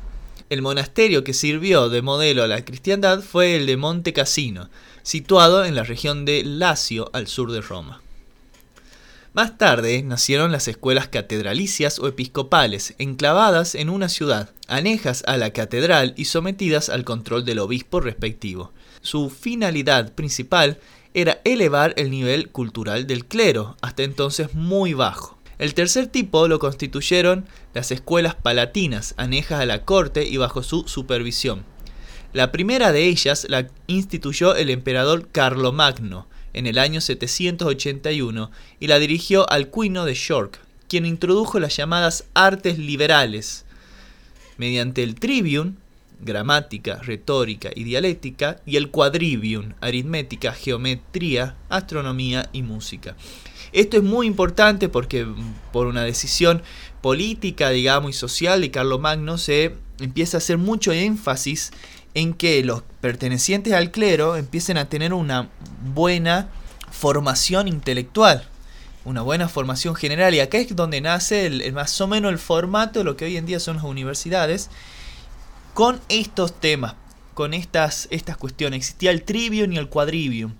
El 0.51 0.61
monasterio 0.61 1.23
que 1.23 1.33
sirvió 1.33 1.89
de 1.89 2.03
modelo 2.03 2.43
a 2.43 2.47
la 2.47 2.63
cristiandad 2.63 3.21
fue 3.21 3.55
el 3.55 3.65
de 3.65 3.75
Monte 3.75 4.13
Cassino, 4.13 4.69
situado 5.01 5.65
en 5.65 5.73
la 5.73 5.81
región 5.81 6.25
de 6.25 6.43
Lacio, 6.43 7.09
al 7.11 7.25
sur 7.25 7.51
de 7.51 7.61
Roma. 7.61 8.03
Más 9.33 9.57
tarde 9.57 10.03
nacieron 10.03 10.51
las 10.51 10.67
escuelas 10.67 11.07
catedralicias 11.07 11.97
o 11.97 12.07
episcopales, 12.07 12.93
enclavadas 12.99 13.73
en 13.73 13.89
una 13.89 14.09
ciudad, 14.09 14.51
anejas 14.67 15.23
a 15.25 15.37
la 15.37 15.53
catedral 15.53 16.13
y 16.17 16.25
sometidas 16.25 16.89
al 16.89 17.03
control 17.03 17.45
del 17.45 17.57
obispo 17.57 17.99
respectivo. 17.99 18.73
Su 19.01 19.31
finalidad 19.31 20.13
principal 20.13 20.77
era 21.13 21.41
elevar 21.43 21.93
el 21.97 22.11
nivel 22.11 22.49
cultural 22.49 23.07
del 23.07 23.25
clero, 23.25 23.77
hasta 23.81 24.03
entonces 24.03 24.53
muy 24.53 24.93
bajo. 24.93 25.37
El 25.59 25.73
tercer 25.73 26.07
tipo 26.07 26.47
lo 26.47 26.59
constituyeron 26.59 27.45
las 27.73 27.91
escuelas 27.91 28.35
palatinas, 28.35 29.13
anejas 29.17 29.61
a 29.61 29.65
la 29.65 29.85
corte 29.85 30.25
y 30.27 30.37
bajo 30.37 30.63
su 30.63 30.87
supervisión. 30.87 31.63
La 32.33 32.51
primera 32.51 32.91
de 32.91 33.05
ellas 33.05 33.45
la 33.47 33.67
instituyó 33.87 34.55
el 34.55 34.69
emperador 34.69 35.27
Carlomagno, 35.31 36.27
en 36.53 36.67
el 36.67 36.77
año 36.77 37.01
781 37.01 38.51
y 38.79 38.87
la 38.87 38.99
dirigió 38.99 39.49
Alcuino 39.49 40.05
de 40.05 40.13
York, 40.13 40.59
quien 40.87 41.05
introdujo 41.05 41.59
las 41.59 41.75
llamadas 41.75 42.25
artes 42.33 42.77
liberales 42.77 43.65
mediante 44.57 45.03
el 45.03 45.15
trivium, 45.15 45.75
gramática, 46.23 46.99
retórica 47.01 47.69
y 47.75 47.83
dialéctica, 47.83 48.57
y 48.65 48.77
el 48.77 48.89
quadrivium, 48.89 49.73
aritmética, 49.81 50.53
geometría, 50.53 51.55
astronomía 51.69 52.49
y 52.53 52.63
música. 52.63 53.15
Esto 53.71 53.97
es 53.97 54.03
muy 54.03 54.27
importante 54.27 54.87
porque 54.87 55.25
mm, 55.25 55.55
por 55.71 55.87
una 55.87 56.03
decisión 56.03 56.61
política, 57.01 57.69
digamos, 57.69 58.11
y 58.11 58.13
social 58.13 58.61
de 58.61 58.71
Carlomagno 58.71 59.37
se 59.37 59.75
empieza 59.99 60.37
a 60.37 60.39
hacer 60.39 60.57
mucho 60.57 60.91
énfasis 60.91 61.71
en 62.13 62.33
que 62.33 62.63
los 62.63 62.83
pertenecientes 63.01 63.73
al 63.73 63.91
clero 63.91 64.35
empiecen 64.35 64.77
a 64.77 64.89
tener 64.89 65.13
una 65.13 65.49
buena 65.93 66.49
formación 66.91 67.67
intelectual, 67.67 68.47
una 69.05 69.21
buena 69.21 69.49
formación 69.49 69.95
general. 69.95 70.35
Y 70.35 70.39
acá 70.39 70.59
es 70.59 70.75
donde 70.75 71.01
nace 71.01 71.47
el, 71.47 71.73
más 71.73 71.99
o 71.99 72.07
menos 72.07 72.31
el 72.31 72.37
formato 72.37 72.99
de 72.99 73.05
lo 73.05 73.17
que 73.17 73.25
hoy 73.25 73.37
en 73.37 73.45
día 73.45 73.59
son 73.59 73.77
las 73.77 73.85
universidades, 73.85 74.69
con 75.73 75.99
estos 76.09 76.59
temas, 76.59 76.95
con 77.33 77.53
estas, 77.53 78.07
estas 78.11 78.37
cuestiones. 78.37 78.77
Existía 78.77 79.11
el 79.11 79.23
trivium 79.23 79.71
y 79.73 79.77
el 79.77 79.89
quadrivium. 79.89 80.53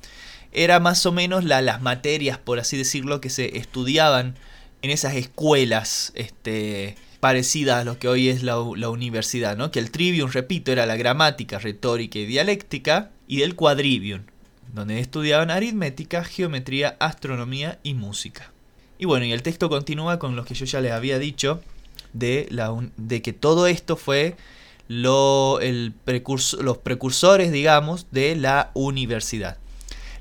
Era 0.52 0.80
más 0.80 1.06
o 1.06 1.12
menos 1.12 1.44
las 1.44 1.82
materias, 1.82 2.38
por 2.38 2.60
así 2.60 2.78
decirlo, 2.78 3.22
que 3.22 3.30
se 3.30 3.58
estudiaban 3.58 4.36
en 4.82 4.90
esas 4.90 5.16
escuelas 5.16 6.12
este, 6.16 6.96
parecida 7.20 7.80
a 7.80 7.84
lo 7.84 7.98
que 7.98 8.08
hoy 8.08 8.30
es 8.30 8.44
la, 8.44 8.60
universidad, 8.60 9.56
¿no? 9.56 9.72
Que 9.72 9.80
el 9.80 9.92
trivium, 9.92 10.30
repito, 10.30 10.72
era 10.72 10.86
la 10.86 10.98
gramática, 10.98 11.58
retórica 11.58 12.20
y 12.20 12.26
dialéctica, 12.26 13.12
y 13.28 13.38
del 13.38 13.56
quadrivium, 13.56 14.24
donde 14.74 15.00
estudiaban 15.00 15.50
aritmética, 15.50 16.24
geometría, 16.24 16.98
astronomía 17.00 17.80
y 17.82 17.94
música. 17.94 18.52
Y 19.00 19.06
bueno, 19.06 19.26
y 19.26 19.32
el 19.32 19.42
texto 19.42 19.70
continúa 19.70 20.20
con 20.20 20.36
lo 20.36 20.44
que 20.46 20.54
yo 20.54 20.66
ya 20.66 20.82
les 20.82 20.92
había 20.92 21.18
dicho, 21.18 21.62
de, 22.12 22.48
la, 22.52 22.76
de 22.98 23.22
que 23.22 23.34
todo 23.34 23.68
esto 23.68 23.96
fue 23.96 24.36
los 25.02 25.60
precursores, 26.84 27.52
digamos, 27.52 28.08
de 28.12 28.36
la 28.36 28.72
universidad. 28.74 29.58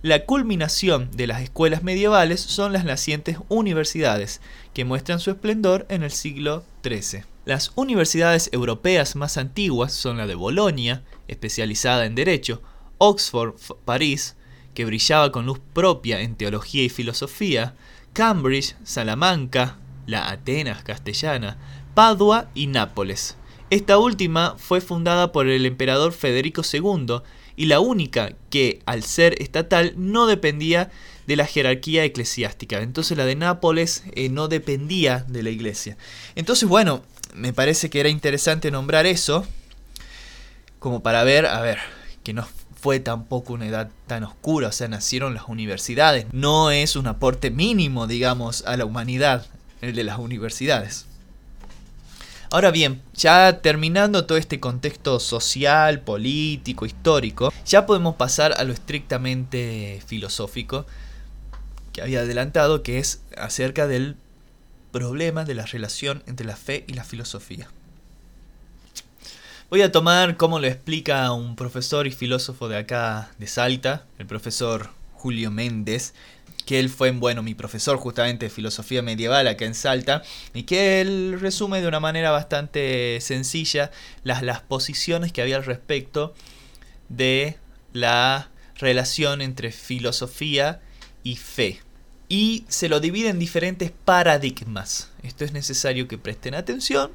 La 0.03 0.25
culminación 0.25 1.11
de 1.13 1.29
las 1.29 1.43
escuelas 1.43 1.85
medievales 1.85 2.41
son 2.41 2.73
las 2.73 2.85
nacientes 2.85 3.39
universidades, 3.49 4.41
que 4.75 4.85
muestran 4.85 5.21
su 5.21 5.31
esplendor 5.31 5.87
en 5.89 6.03
el 6.03 6.11
siglo 6.11 6.65
XIII. 6.83 7.25
Las 7.45 7.73
universidades 7.77 8.49
europeas 8.53 9.15
más 9.15 9.37
antiguas 9.37 9.93
son 9.93 10.17
la 10.17 10.27
de 10.27 10.35
Bolonia, 10.35 11.03
especializada 11.29 12.05
en 12.07 12.15
Derecho, 12.15 12.63
Oxford, 12.99 13.55
París, 13.85 14.37
que 14.75 14.85
brillaba 14.85 15.33
con 15.33 15.47
luz 15.47 15.61
propia 15.73 16.21
en 16.21 16.35
teología 16.35 16.83
y 16.83 16.89
filosofía, 16.89 17.75
Cambridge, 18.13 18.75
Salamanca, 18.85 19.77
la 20.07 20.31
Atenas 20.31 20.83
castellana, 20.83 21.59
Padua 21.95 22.49
y 22.55 22.67
Nápoles. 22.67 23.37
Esta 23.73 23.97
última 23.97 24.57
fue 24.59 24.83
fundada 24.83 25.33
por 25.33 25.47
el 25.47 25.65
emperador 25.65 26.13
Federico 26.13 26.61
II 26.71 27.23
y 27.57 27.65
la 27.65 27.81
única 27.81 28.35
que, 28.51 28.83
al 28.85 29.03
ser 29.03 29.41
estatal, 29.41 29.95
no 29.97 30.27
dependía 30.27 30.91
de 31.27 31.37
la 31.37 31.47
jerarquía 31.47 32.05
eclesiástica. 32.05 32.83
Entonces 32.83 33.17
la 33.17 33.25
de 33.25 33.35
Nápoles 33.35 34.05
eh, 34.15 34.29
no 34.29 34.49
dependía 34.49 35.25
de 35.27 35.43
la 35.43 35.49
iglesia. 35.49 35.97
Entonces, 36.35 36.69
bueno, 36.69 37.03
me 37.33 37.55
parece 37.55 37.89
que 37.89 38.01
era 38.01 38.11
interesante 38.11 38.71
nombrar 38.71 39.07
eso, 39.07 39.47
como 40.79 41.03
para 41.03 41.25
ver, 41.25 41.47
a 41.47 41.63
ver, 41.63 41.79
que 42.25 42.35
no 42.35 42.47
fue 42.79 43.01
tampoco 43.01 43.55
una 43.55 43.69
edad 43.69 43.91
tan 44.07 44.23
oscura, 44.25 44.69
o 44.69 44.73
sea, 44.73 44.89
nacieron 44.89 45.33
las 45.33 45.49
universidades. 45.49 46.27
No 46.31 46.71
es 46.71 46.95
un 46.95 47.07
aporte 47.07 47.51
mínimo, 47.51 48.07
digamos, 48.07 48.65
a 48.67 48.77
la 48.77 48.85
humanidad, 48.85 49.47
el 49.81 49.95
de 49.95 50.05
las 50.05 50.19
universidades. 50.19 51.07
Ahora 52.53 52.71
bien, 52.71 53.01
ya 53.15 53.63
terminando 53.63 54.27
todo 54.27 54.37
este 54.37 54.61
contexto 54.61 55.19
social, 55.21 56.01
político, 56.01 56.85
histórico, 56.85 57.51
ya 57.65 57.87
podemos 57.87 58.17
pasar 58.17 58.53
a 58.53 58.65
lo 58.65 58.75
estrictamente 58.75 60.03
filosófico 60.07 60.85
que 61.95 62.03
había 62.03 62.21
adelantado, 62.21 62.83
que 62.83 62.99
es 62.99 63.23
acerca 63.39 63.87
del 63.87 64.17
problema 64.91 65.47
de 65.47 65.55
la 65.55 65.65
relación 65.65 66.23
entre 66.27 66.45
la 66.45 66.55
fe 66.55 66.85
y 66.87 66.93
la 66.93 67.05
filosofía. 67.05 67.71
Voy 69.71 69.81
a 69.81 69.91
tomar 69.91 70.37
como 70.37 70.59
lo 70.59 70.67
explica 70.67 71.33
un 71.33 71.57
profesor 71.57 72.07
y 72.07 72.11
filósofo 72.11 72.69
de 72.69 72.77
acá 72.77 73.31
de 73.39 73.47
Salta, 73.47 74.05
el 74.19 74.27
profesor 74.27 74.91
Julio 75.15 75.51
Méndez, 75.51 76.13
que 76.67 76.79
él 76.79 76.89
fue, 76.89 77.11
bueno, 77.11 77.43
mi 77.43 77.55
profesor 77.55 77.97
justamente 77.97 78.47
de 78.47 78.51
filosofía 78.51 79.03
medieval 79.03 79.49
acá 79.49 79.65
en 79.65 79.75
Salta, 79.75 80.23
y 80.55 80.63
que 80.63 81.01
él 81.01 81.39
resume 81.41 81.81
de 81.81 81.89
una 81.89 82.01
manera 82.01 82.31
bastante 82.31 83.19
sencilla 83.21 83.91
las, 84.25 84.43
las 84.43 84.61
posiciones 84.61 85.33
que 85.33 85.43
había 85.43 85.57
al 85.57 85.65
respecto 85.65 86.35
de 87.09 87.57
la 87.93 88.51
relación 88.77 89.43
entre 89.43 89.71
filosofía 89.73 90.81
y 91.23 91.37
fe. 91.37 91.81
y 92.29 92.65
se 92.69 92.89
lo 92.89 92.99
divide 92.99 93.29
en 93.29 93.39
diferentes 93.39 93.91
paradigmas. 93.91 95.11
Esto 95.23 95.45
es 95.45 95.53
necesario 95.53 96.09
que 96.09 96.17
presten 96.17 96.55
atención. 96.55 97.11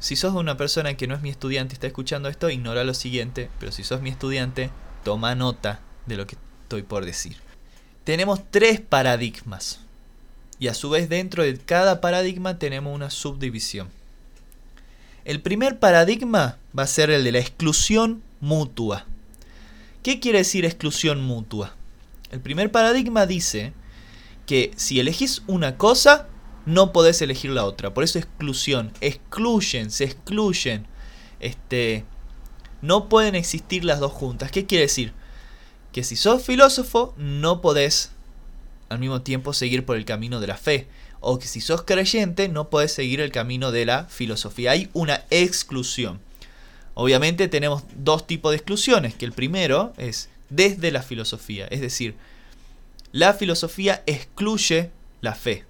Si 0.00 0.16
sos 0.16 0.34
una 0.34 0.58
persona 0.58 0.94
que 0.98 1.06
no 1.06 1.14
es 1.14 1.22
mi 1.22 1.30
estudiante 1.30 1.72
y 1.72 1.76
está 1.76 1.86
escuchando 1.86 2.28
esto, 2.28 2.50
ignora 2.50 2.84
lo 2.84 2.92
siguiente, 2.92 3.48
pero 3.58 3.72
si 3.72 3.84
sos 3.84 4.02
mi 4.02 4.10
estudiante, 4.10 4.70
toma 5.02 5.34
nota 5.34 5.80
de 6.04 6.18
lo 6.18 6.26
que 6.26 6.36
estoy 6.62 6.82
por 6.82 7.06
decir. 7.06 7.38
Tenemos 8.10 8.40
tres 8.50 8.80
paradigmas 8.80 9.78
y 10.58 10.66
a 10.66 10.74
su 10.74 10.90
vez 10.90 11.08
dentro 11.08 11.44
de 11.44 11.56
cada 11.56 12.00
paradigma 12.00 12.58
tenemos 12.58 12.92
una 12.92 13.08
subdivisión. 13.08 13.88
El 15.24 15.40
primer 15.40 15.78
paradigma 15.78 16.58
va 16.76 16.82
a 16.82 16.88
ser 16.88 17.10
el 17.10 17.22
de 17.22 17.30
la 17.30 17.38
exclusión 17.38 18.20
mutua. 18.40 19.06
¿Qué 20.02 20.18
quiere 20.18 20.38
decir 20.38 20.64
exclusión 20.64 21.22
mutua? 21.22 21.76
El 22.32 22.40
primer 22.40 22.72
paradigma 22.72 23.26
dice 23.26 23.74
que 24.44 24.72
si 24.74 24.98
elegís 24.98 25.44
una 25.46 25.76
cosa, 25.76 26.26
no 26.66 26.92
podés 26.92 27.22
elegir 27.22 27.52
la 27.52 27.64
otra. 27.64 27.94
Por 27.94 28.02
eso 28.02 28.18
exclusión. 28.18 28.92
Excluyen, 29.00 29.92
se 29.92 30.02
excluyen. 30.02 30.88
Este, 31.38 32.04
no 32.82 33.08
pueden 33.08 33.36
existir 33.36 33.84
las 33.84 34.00
dos 34.00 34.10
juntas. 34.10 34.50
¿Qué 34.50 34.66
quiere 34.66 34.86
decir? 34.86 35.12
Que 35.92 36.04
si 36.04 36.16
sos 36.16 36.42
filósofo, 36.42 37.14
no 37.16 37.60
podés 37.60 38.12
al 38.88 38.98
mismo 38.98 39.22
tiempo 39.22 39.52
seguir 39.52 39.84
por 39.84 39.96
el 39.96 40.04
camino 40.04 40.40
de 40.40 40.46
la 40.46 40.56
fe. 40.56 40.86
O 41.20 41.38
que 41.38 41.46
si 41.46 41.60
sos 41.60 41.82
creyente, 41.82 42.48
no 42.48 42.70
podés 42.70 42.92
seguir 42.92 43.20
el 43.20 43.32
camino 43.32 43.72
de 43.72 43.86
la 43.86 44.04
filosofía. 44.04 44.72
Hay 44.72 44.88
una 44.92 45.24
exclusión. 45.30 46.20
Obviamente 46.94 47.48
tenemos 47.48 47.84
dos 47.94 48.26
tipos 48.26 48.50
de 48.50 48.56
exclusiones, 48.56 49.14
que 49.14 49.24
el 49.24 49.32
primero 49.32 49.92
es 49.96 50.28
desde 50.50 50.90
la 50.90 51.02
filosofía, 51.02 51.66
es 51.68 51.80
decir, 51.80 52.16
la 53.12 53.34
filosofía 53.34 54.02
excluye 54.06 54.90
la 55.20 55.34
fe. 55.34 55.64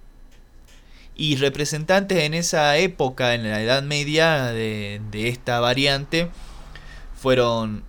Y 1.15 1.35
representantes 1.35 2.19
en 2.19 2.33
esa 2.33 2.77
época, 2.77 3.35
en 3.35 3.43
la 3.43 3.61
Edad 3.61 3.83
Media, 3.83 4.47
de, 4.47 4.99
esta 5.13 5.59
variante, 5.59 6.29
fueron 7.15 7.83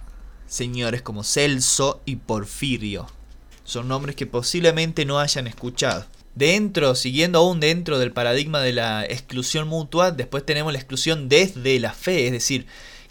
señores 0.52 1.00
como 1.00 1.25
Celso 1.25 2.02
y 2.04 2.16
Porfirio. 2.16 3.06
Son 3.64 3.88
nombres 3.88 4.16
que 4.16 4.26
posiblemente 4.26 5.06
no 5.06 5.18
hayan 5.18 5.47
escuchado. 5.47 6.04
Dentro, 6.35 6.94
siguiendo 6.94 7.38
aún 7.38 7.59
dentro 7.59 7.99
del 7.99 8.12
paradigma 8.12 8.61
de 8.61 8.75
la 8.75 9.04
exclusión 9.04 9.66
mutua, 9.66 10.11
después 10.11 10.44
tenemos 10.44 10.73
la 10.73 10.78
exclusión 10.78 11.30
desde 11.30 11.80
la 11.80 11.94
fe, 11.94 12.26
es 12.26 12.32
decir, 12.32 12.66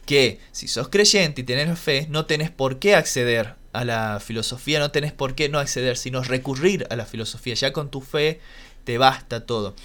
que 0.05 0.39
si 0.51 0.67
sos 0.67 0.89
creyente 0.89 1.41
y 1.41 1.43
tenés 1.43 1.79
fe, 1.79 2.05
no 2.09 2.25
tenés 2.25 2.51
por 2.51 2.77
qué 2.77 2.95
acceder 2.95 3.55
a 3.73 3.85
la 3.85 4.19
filosofía, 4.23 4.79
no 4.79 4.91
tenés 4.91 5.11
por 5.11 5.33
qué 5.33 5.49
no 5.49 5.57
acceder, 5.57 5.97
sino 5.97 6.23
recurrir 6.23 6.85
a 6.91 6.95
la 6.95 7.05
filosofía. 7.05 7.55
Ya 7.55 7.73
con 7.73 7.89
tu 7.89 8.01
fe 8.01 8.39
te 8.83 8.99
basta 8.99 9.45
todo. 9.47 9.75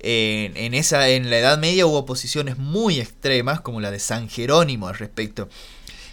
En, 0.00 0.74
esa, 0.74 1.08
en 1.08 1.28
la 1.28 1.38
Edad 1.38 1.58
Media 1.58 1.86
hubo 1.86 2.06
posiciones 2.06 2.56
muy 2.56 3.00
extremas, 3.00 3.60
como 3.60 3.80
la 3.80 3.90
de 3.90 3.98
San 3.98 4.28
Jerónimo 4.28 4.86
al 4.86 4.94
respecto. 4.96 5.48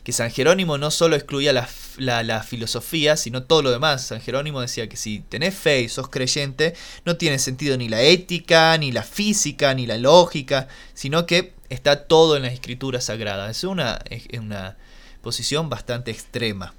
Que 0.06 0.14
San 0.14 0.32
Jerónimo 0.32 0.78
no 0.78 0.92
solo 0.92 1.18
excluía 1.18 1.52
la, 1.52 1.68
la, 1.98 2.44
filosofía, 2.44 3.18
sino 3.18 3.44
todo 3.44 3.64
lo 3.64 3.72
demás. 3.72 4.06
San 4.06 4.22
Jerónimo 4.22 4.62
decía 4.62 4.88
que 4.88 4.96
si 4.96 5.20
tenés 5.20 5.56
fe 5.56 5.82
y 5.82 5.90
sos 5.90 6.10
creyente, 6.10 6.76
no 7.04 7.18
tiene 7.18 7.40
sentido 7.40 7.76
ni 7.76 7.90
la 7.90 8.02
ética, 8.02 8.78
ni 8.78 8.92
la 8.92 9.04
física, 9.04 9.74
ni 9.74 9.88
la 9.88 9.98
lógica, 9.98 10.68
sino 10.94 11.26
que 11.26 11.54
está 11.70 12.06
todo 12.06 12.38
en 12.38 12.44
las 12.44 12.54
escrituras 12.54 13.06
sagradas. 13.06 13.50
Es 13.58 13.64
una, 13.64 14.00
es 14.10 14.40
una 14.40 14.78
posición 15.22 15.70
bastante 15.70 16.12
extrema. 16.12 16.76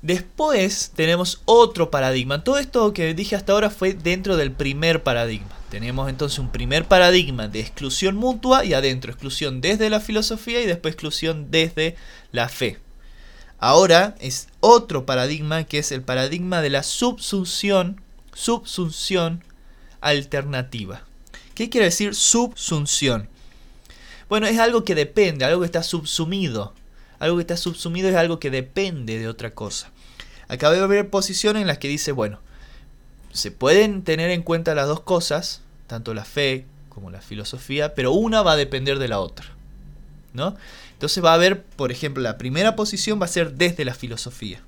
Después 0.00 0.92
tenemos 0.96 1.42
otro 1.44 1.90
paradigma. 1.90 2.44
Todo 2.44 2.58
esto 2.58 2.92
que 2.92 3.14
dije 3.14 3.36
hasta 3.36 3.52
ahora 3.52 3.70
fue 3.70 3.92
dentro 3.92 4.36
del 4.36 4.52
primer 4.52 5.02
paradigma. 5.02 5.54
Tenemos 5.74 6.08
entonces 6.08 6.38
un 6.38 6.52
primer 6.52 6.84
paradigma 6.84 7.48
de 7.48 7.58
exclusión 7.58 8.14
mutua 8.14 8.64
y 8.64 8.74
adentro 8.74 9.10
exclusión 9.10 9.60
desde 9.60 9.90
la 9.90 9.98
filosofía 9.98 10.62
y 10.62 10.66
después 10.66 10.94
exclusión 10.94 11.50
desde 11.50 11.96
la 12.30 12.48
fe. 12.48 12.78
Ahora 13.58 14.14
es 14.20 14.46
otro 14.60 15.04
paradigma 15.04 15.64
que 15.64 15.80
es 15.80 15.90
el 15.90 16.02
paradigma 16.02 16.62
de 16.62 16.70
la 16.70 16.84
subsunción, 16.84 18.00
subsunción 18.34 19.42
alternativa. 20.00 21.02
¿Qué 21.56 21.68
quiere 21.70 21.86
decir 21.86 22.14
subsunción? 22.14 23.28
Bueno, 24.28 24.46
es 24.46 24.60
algo 24.60 24.84
que 24.84 24.94
depende, 24.94 25.44
algo 25.44 25.62
que 25.62 25.66
está 25.66 25.82
subsumido. 25.82 26.72
Algo 27.18 27.38
que 27.38 27.42
está 27.42 27.56
subsumido 27.56 28.08
es 28.08 28.14
algo 28.14 28.38
que 28.38 28.52
depende 28.52 29.18
de 29.18 29.26
otra 29.26 29.50
cosa. 29.50 29.90
Acaba 30.46 30.76
de 30.76 30.82
haber 30.82 31.10
posiciones 31.10 31.62
en 31.62 31.66
las 31.66 31.78
que 31.78 31.88
dice, 31.88 32.12
bueno, 32.12 32.38
se 33.32 33.50
pueden 33.50 34.04
tener 34.04 34.30
en 34.30 34.42
cuenta 34.42 34.76
las 34.76 34.86
dos 34.86 35.00
cosas, 35.00 35.63
tanto 35.86 36.14
la 36.14 36.24
fe 36.24 36.64
como 36.88 37.10
la 37.10 37.20
filosofía, 37.20 37.94
pero 37.94 38.12
una 38.12 38.42
va 38.42 38.52
a 38.52 38.56
depender 38.56 38.98
de 38.98 39.08
la 39.08 39.20
otra. 39.20 39.46
¿No? 40.32 40.56
Entonces 40.92 41.24
va 41.24 41.30
a 41.30 41.34
haber, 41.34 41.62
por 41.62 41.92
ejemplo, 41.92 42.22
la 42.22 42.38
primera 42.38 42.76
posición 42.76 43.20
va 43.20 43.26
a 43.26 43.28
ser 43.28 43.54
desde 43.54 43.84
la 43.84 43.94
filosofía. 43.94 44.60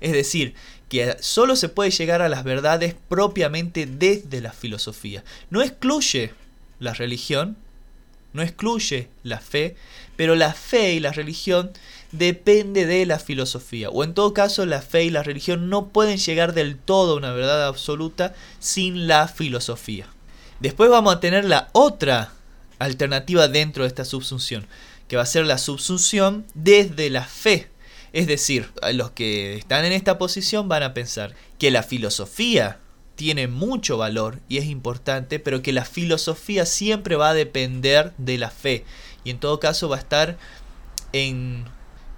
Es 0.00 0.12
decir, 0.12 0.54
que 0.88 1.16
solo 1.20 1.56
se 1.56 1.68
puede 1.68 1.90
llegar 1.90 2.22
a 2.22 2.28
las 2.28 2.44
verdades 2.44 2.94
propiamente 3.08 3.86
desde 3.86 4.40
la 4.40 4.52
filosofía. 4.52 5.24
No 5.50 5.62
excluye 5.62 6.32
la 6.78 6.94
religión, 6.94 7.56
no 8.32 8.42
excluye 8.42 9.08
la 9.22 9.40
fe, 9.40 9.76
pero 10.16 10.34
la 10.34 10.52
fe 10.52 10.94
y 10.94 11.00
la 11.00 11.12
religión 11.12 11.70
depende 12.12 12.86
de 12.86 13.06
la 13.06 13.18
filosofía. 13.18 13.90
O 13.90 14.04
en 14.04 14.14
todo 14.14 14.34
caso, 14.34 14.66
la 14.66 14.82
fe 14.82 15.04
y 15.04 15.10
la 15.10 15.22
religión 15.22 15.68
no 15.70 15.88
pueden 15.88 16.18
llegar 16.18 16.54
del 16.54 16.76
todo 16.76 17.14
a 17.14 17.16
una 17.16 17.32
verdad 17.32 17.66
absoluta 17.66 18.34
sin 18.58 19.06
la 19.08 19.28
filosofía. 19.28 20.06
Después 20.64 20.88
vamos 20.88 21.14
a 21.14 21.20
tener 21.20 21.44
la 21.44 21.68
otra 21.72 22.32
alternativa 22.78 23.48
dentro 23.48 23.82
de 23.82 23.88
esta 23.88 24.06
subsunción, 24.06 24.66
que 25.08 25.16
va 25.16 25.22
a 25.22 25.26
ser 25.26 25.44
la 25.44 25.58
subsunción 25.58 26.46
desde 26.54 27.10
la 27.10 27.24
fe. 27.24 27.68
Es 28.14 28.26
decir, 28.26 28.72
los 28.94 29.10
que 29.10 29.56
están 29.56 29.84
en 29.84 29.92
esta 29.92 30.16
posición 30.16 30.66
van 30.66 30.82
a 30.82 30.94
pensar 30.94 31.34
que 31.58 31.70
la 31.70 31.82
filosofía 31.82 32.78
tiene 33.14 33.46
mucho 33.46 33.98
valor 33.98 34.40
y 34.48 34.56
es 34.56 34.64
importante, 34.64 35.38
pero 35.38 35.60
que 35.60 35.74
la 35.74 35.84
filosofía 35.84 36.64
siempre 36.64 37.16
va 37.16 37.28
a 37.28 37.34
depender 37.34 38.14
de 38.16 38.38
la 38.38 38.48
fe. 38.48 38.86
Y 39.22 39.28
en 39.28 39.40
todo 39.40 39.60
caso 39.60 39.90
va 39.90 39.96
a 39.96 40.00
estar 40.00 40.38
en 41.12 41.66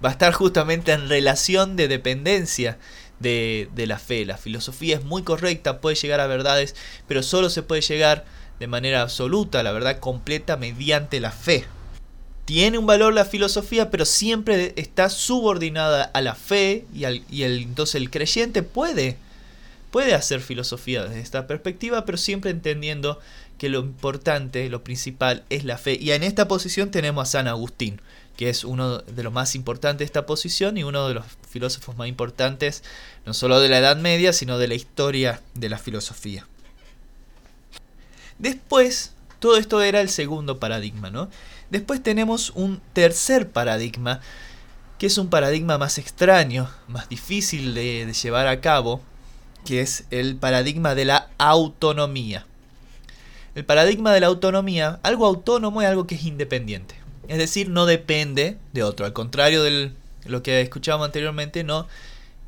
va 0.04 0.10
a 0.10 0.12
estar 0.12 0.32
justamente 0.32 0.92
en 0.92 1.08
relación 1.08 1.74
de 1.74 1.88
dependencia 1.88 2.78
de, 3.20 3.68
la 3.86 3.98
fe. 3.98 4.24
La 4.24 4.36
filosofía 4.36 4.96
es 4.96 5.04
muy 5.04 5.22
correcta, 5.22 5.80
puede 5.80 5.96
llegar 5.96 6.20
a 6.20 6.26
verdades, 6.26 6.74
pero 7.06 7.22
solo 7.22 7.50
se 7.50 7.62
puede 7.62 7.82
llegar 7.82 8.24
de 8.60 8.66
manera 8.66 9.02
absoluta, 9.02 9.62
la 9.62 9.72
verdad 9.72 9.98
completa, 9.98 10.56
mediante 10.56 11.20
la 11.20 11.30
fe. 11.30 11.64
Tiene 12.44 12.78
un 12.78 12.86
valor 12.86 13.12
la 13.12 13.24
filosofía, 13.24 13.90
pero 13.90 14.04
siempre 14.04 14.72
está 14.76 15.10
subordinada 15.10 16.04
a 16.04 16.20
la 16.20 16.34
fe 16.34 16.86
y, 16.94 17.04
y 17.30 17.42
el, 17.42 17.62
entonces 17.62 17.96
el 17.96 18.10
creyente 18.10 18.62
puede, 18.62 19.16
puede 19.90 20.14
hacer 20.14 20.40
filosofía 20.40 21.04
desde 21.04 21.20
esta 21.20 21.46
perspectiva, 21.48 22.04
pero 22.04 22.18
siempre 22.18 22.52
entendiendo 22.52 23.18
que 23.58 23.68
lo 23.68 23.80
importante, 23.80 24.68
lo 24.68 24.84
principal 24.84 25.44
es 25.50 25.64
la 25.64 25.78
fe. 25.78 25.98
Y 26.00 26.12
en 26.12 26.22
esta 26.22 26.46
posición 26.46 26.90
tenemos 26.90 27.28
a 27.28 27.32
San 27.32 27.48
Agustín 27.48 28.00
que 28.36 28.50
es 28.50 28.64
uno 28.64 28.98
de 28.98 29.22
los 29.22 29.32
más 29.32 29.54
importantes 29.54 30.00
de 30.00 30.04
esta 30.04 30.26
posición 30.26 30.76
y 30.76 30.84
uno 30.84 31.08
de 31.08 31.14
los 31.14 31.24
filósofos 31.48 31.96
más 31.96 32.08
importantes, 32.08 32.84
no 33.24 33.34
solo 33.34 33.60
de 33.60 33.68
la 33.68 33.78
Edad 33.78 33.96
Media, 33.96 34.32
sino 34.32 34.58
de 34.58 34.68
la 34.68 34.74
historia 34.74 35.40
de 35.54 35.68
la 35.68 35.78
filosofía. 35.78 36.46
Después, 38.38 39.14
todo 39.38 39.56
esto 39.56 39.80
era 39.80 40.00
el 40.00 40.10
segundo 40.10 40.58
paradigma, 40.58 41.10
¿no? 41.10 41.30
Después 41.70 42.02
tenemos 42.02 42.50
un 42.50 42.80
tercer 42.92 43.48
paradigma, 43.50 44.20
que 44.98 45.06
es 45.06 45.16
un 45.18 45.28
paradigma 45.28 45.78
más 45.78 45.98
extraño, 45.98 46.70
más 46.88 47.08
difícil 47.08 47.74
de, 47.74 48.04
de 48.06 48.12
llevar 48.12 48.46
a 48.46 48.60
cabo, 48.60 49.00
que 49.64 49.80
es 49.80 50.04
el 50.10 50.36
paradigma 50.36 50.94
de 50.94 51.06
la 51.06 51.30
autonomía. 51.38 52.46
El 53.54 53.64
paradigma 53.64 54.12
de 54.12 54.20
la 54.20 54.26
autonomía, 54.26 55.00
algo 55.02 55.26
autónomo 55.26 55.80
es 55.80 55.88
algo 55.88 56.06
que 56.06 56.14
es 56.14 56.24
independiente. 56.24 57.05
Es 57.28 57.38
decir, 57.38 57.68
no 57.68 57.86
depende 57.86 58.56
de 58.72 58.82
otro. 58.82 59.06
Al 59.06 59.12
contrario 59.12 59.62
de 59.62 59.92
lo 60.24 60.42
que 60.42 60.60
escuchábamos 60.60 61.06
anteriormente, 61.06 61.64
no 61.64 61.86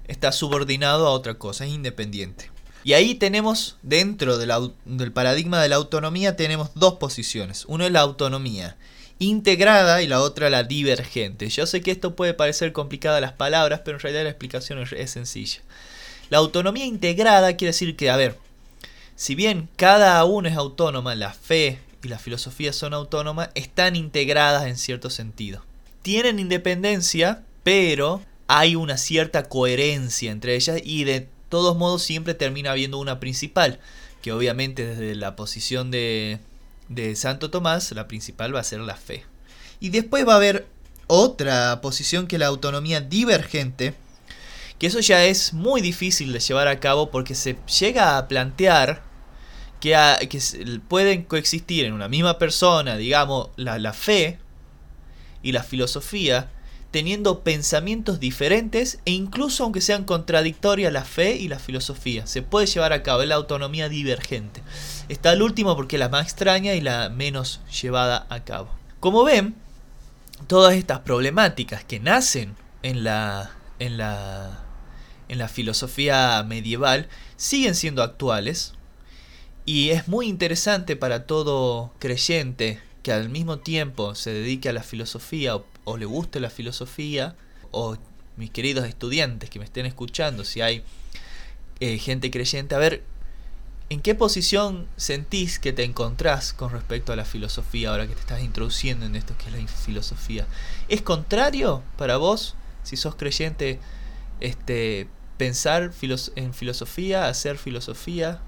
está 0.06 0.32
subordinado 0.32 1.06
a 1.06 1.10
otra 1.10 1.34
cosa, 1.34 1.64
es 1.66 1.72
independiente. 1.72 2.50
Y 2.84 2.94
ahí 2.94 3.14
tenemos, 3.14 3.76
dentro 3.82 4.38
del 4.38 5.12
paradigma 5.12 5.60
de 5.60 5.68
la 5.68 5.76
autonomía, 5.76 6.36
tenemos 6.36 6.70
dos 6.74 6.94
posiciones. 6.94 7.64
Uno 7.66 7.84
es 7.84 7.92
la 7.92 8.00
autonomía 8.00 8.76
integrada 9.18 10.00
y 10.00 10.06
la 10.06 10.20
otra 10.20 10.48
la 10.48 10.62
divergente. 10.62 11.48
Yo 11.48 11.66
sé 11.66 11.80
que 11.80 11.90
esto 11.90 12.14
puede 12.14 12.34
parecer 12.34 12.72
complicada 12.72 13.20
las 13.20 13.32
palabras, 13.32 13.82
pero 13.84 13.96
en 13.96 14.02
realidad 14.02 14.22
la 14.22 14.30
explicación 14.30 14.78
es 14.78 15.10
sencilla. 15.10 15.60
La 16.30 16.38
autonomía 16.38 16.84
integrada 16.84 17.56
quiere 17.56 17.70
decir 17.70 17.96
que, 17.96 18.10
a 18.10 18.16
ver, 18.16 18.38
si 19.16 19.34
bien 19.34 19.68
cada 19.76 20.24
uno 20.24 20.48
es 20.48 20.56
autónoma, 20.56 21.14
la 21.16 21.32
fe, 21.32 21.80
y 22.02 22.08
la 22.08 22.18
filosofía 22.18 22.72
son 22.72 22.94
autónomas, 22.94 23.50
están 23.54 23.96
integradas 23.96 24.66
en 24.66 24.76
cierto 24.76 25.10
sentido. 25.10 25.64
Tienen 26.02 26.38
independencia, 26.38 27.44
pero 27.62 28.22
hay 28.46 28.76
una 28.76 28.96
cierta 28.96 29.48
coherencia 29.48 30.30
entre 30.30 30.54
ellas 30.54 30.80
y 30.82 31.04
todos 31.48 31.76
modos 31.76 32.02
siempre 32.02 32.34
termina 32.34 32.72
habiendo 32.72 32.98
una 32.98 33.20
principal, 33.20 33.80
que 34.22 34.32
obviamente 34.32 34.84
desde 34.86 35.14
la 35.14 35.36
posición 35.36 35.90
de, 35.90 36.40
de 36.88 37.16
Santo 37.16 37.50
Tomás, 37.50 37.92
la 37.92 38.08
principal 38.08 38.54
va 38.54 38.60
a 38.60 38.64
ser 38.64 38.80
la 38.80 38.96
fe. 38.96 39.24
Y 39.80 39.90
después 39.90 40.26
va 40.26 40.34
a 40.34 40.36
haber 40.36 40.66
otra 41.06 41.80
posición 41.80 42.26
que 42.26 42.38
la 42.38 42.46
autonomía 42.46 43.00
divergente, 43.00 43.94
que 44.78 44.86
eso 44.86 45.00
ya 45.00 45.24
es 45.24 45.52
muy 45.52 45.80
difícil 45.80 46.32
de 46.32 46.40
llevar 46.40 46.68
a 46.68 46.80
cabo 46.80 47.10
porque 47.10 47.34
se 47.34 47.56
llega 47.80 48.18
a 48.18 48.28
plantear 48.28 49.02
que, 49.80 50.40
pueden 50.88 51.24
coexistir 51.24 51.84
en 51.84 51.92
una 51.92 52.08
misma 52.08 52.38
persona, 52.38 52.96
digamos, 52.96 53.48
la, 53.56 53.78
la 53.78 53.92
fe 53.92 54.38
y 55.42 55.52
la 55.52 55.62
filosofía, 55.62 56.50
teniendo 56.90 57.40
pensamientos 57.40 58.18
diferentes 58.18 58.98
e 59.04 59.10
incluso 59.10 59.64
aunque 59.64 59.80
sean 59.80 60.04
contradictorias 60.04 60.92
la 60.92 61.04
fe 61.04 61.36
y 61.36 61.48
la 61.48 61.58
filosofía. 61.58 62.26
Se 62.26 62.42
puede 62.42 62.66
llevar 62.66 62.92
a 62.92 63.02
cabo 63.02 63.24
la 63.24 63.34
autonomía 63.34 63.88
divergente. 63.88 64.62
Está 65.08 65.32
el 65.32 65.42
último 65.42 65.76
porque 65.76 65.96
es 65.96 66.00
la 66.00 66.08
más 66.08 66.24
extraña 66.24 66.74
y 66.74 66.80
la 66.80 67.10
menos 67.10 67.60
llevada 67.82 68.26
a 68.30 68.44
cabo. 68.44 68.70
Como 69.00 69.22
ven, 69.22 69.54
todas 70.46 70.74
estas 70.74 71.00
problemáticas 71.00 71.84
que 71.84 72.00
nacen 72.00 72.56
en 72.82 73.04
la, 73.04 73.50
en 73.78 73.98
la, 73.98 74.64
en 75.28 75.38
la 75.38 75.48
filosofía 75.48 76.42
medieval 76.42 77.08
siguen 77.36 77.74
siendo 77.74 78.02
actuales 78.02 78.72
y 79.68 79.90
es 79.90 80.08
muy 80.08 80.28
interesante 80.28 80.96
para 80.96 81.26
todo 81.26 81.92
creyente 81.98 82.80
que 83.02 83.12
al 83.12 83.28
mismo 83.28 83.58
tiempo 83.58 84.14
se 84.14 84.32
dedique 84.32 84.70
a 84.70 84.72
la 84.72 84.82
filosofía 84.82 85.60
o, 85.84 85.96
le 85.98 86.06
guste 86.06 86.40
la 86.40 86.48
filosofía, 86.48 87.36
o 87.70 87.98
mis 88.38 88.50
queridos 88.50 88.86
estudiantes 88.86 89.50
que 89.50 89.58
me 89.58 89.66
estén 89.66 89.84
escuchando, 89.84 90.44
si 90.44 90.62
hay 90.62 90.84
eh, 91.80 91.98
gente 91.98 92.30
creyente, 92.30 92.76
a 92.76 92.78
ver, 92.78 93.02
¿en 93.90 94.00
qué 94.00 94.14
posición 94.14 94.86
sentís 94.96 95.58
que 95.58 95.74
te 95.74 95.84
encontrás 95.84 96.54
con 96.54 96.72
respecto 96.72 97.12
a 97.12 97.16
la 97.16 97.26
filosofía 97.26 97.90
ahora 97.90 98.06
que 98.06 98.14
te 98.14 98.20
estás 98.20 98.40
introduciendo 98.40 99.04
en 99.04 99.16
esto 99.16 99.34
que 99.36 99.50
es 99.50 99.52
la 99.52 99.68
filosofía? 99.68 100.46
¿Es 100.88 101.02
contrario 101.02 101.82
para 101.98 102.16
vos, 102.16 102.54
si 102.84 102.96
sos 102.96 103.16
creyente, 103.16 103.80
este, 104.40 105.08
pensar 105.36 105.92
en 106.36 106.54
filosofía, 106.54 107.28
hacer 107.28 107.58
filosofía? 107.58 108.40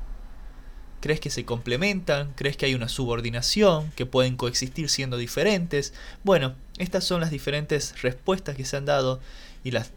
¿Crees 1.01 1.21
que 1.21 1.31
se 1.31 1.45
complementan? 1.47 2.33
¿Crees 2.37 2.57
que 2.57 2.67
hay 2.67 2.75
una 2.75 2.89
subordinación? 2.89 3.91
¿Que 3.97 4.05
pueden 4.05 4.37
coexistir 4.37 4.91
siendo 4.91 5.17
diferentes? 5.17 5.95
Bueno, 6.25 6.55
estas 6.77 7.05
son 7.05 7.21
las 7.21 7.31
diferentes 7.31 8.01
respuestas 8.03 8.55
que 8.57 8.67
se 8.67 8.77
han 8.77 8.85
dado 8.85 9.21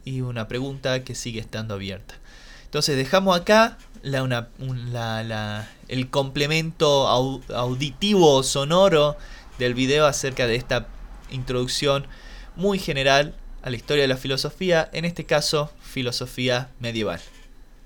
y, 0.05 0.21
una 0.21 0.47
pregunta 0.47 1.03
que 1.03 1.15
sigue 1.15 1.39
estando 1.39 1.73
abierta. 1.73 2.15
Entonces 2.65 2.97
dejamos 2.97 3.39
acá 3.39 3.77
la, 4.01 5.69
el 5.87 6.09
complemento 6.09 7.07
auditivo 7.07 8.41
sonoro 8.43 9.17
del 9.59 9.73
video 9.73 10.05
acerca 10.05 10.47
de 10.47 10.55
esta 10.55 10.87
introducción 11.29 12.07
muy 12.55 12.79
general 12.79 13.35
a 13.61 13.69
la 13.69 13.75
historia 13.75 14.03
de 14.03 14.07
la 14.07 14.17
filosofía, 14.17 14.89
en 14.93 15.05
este 15.05 15.25
caso 15.25 15.71
filosofía 15.81 16.69
medieval. 16.79 17.21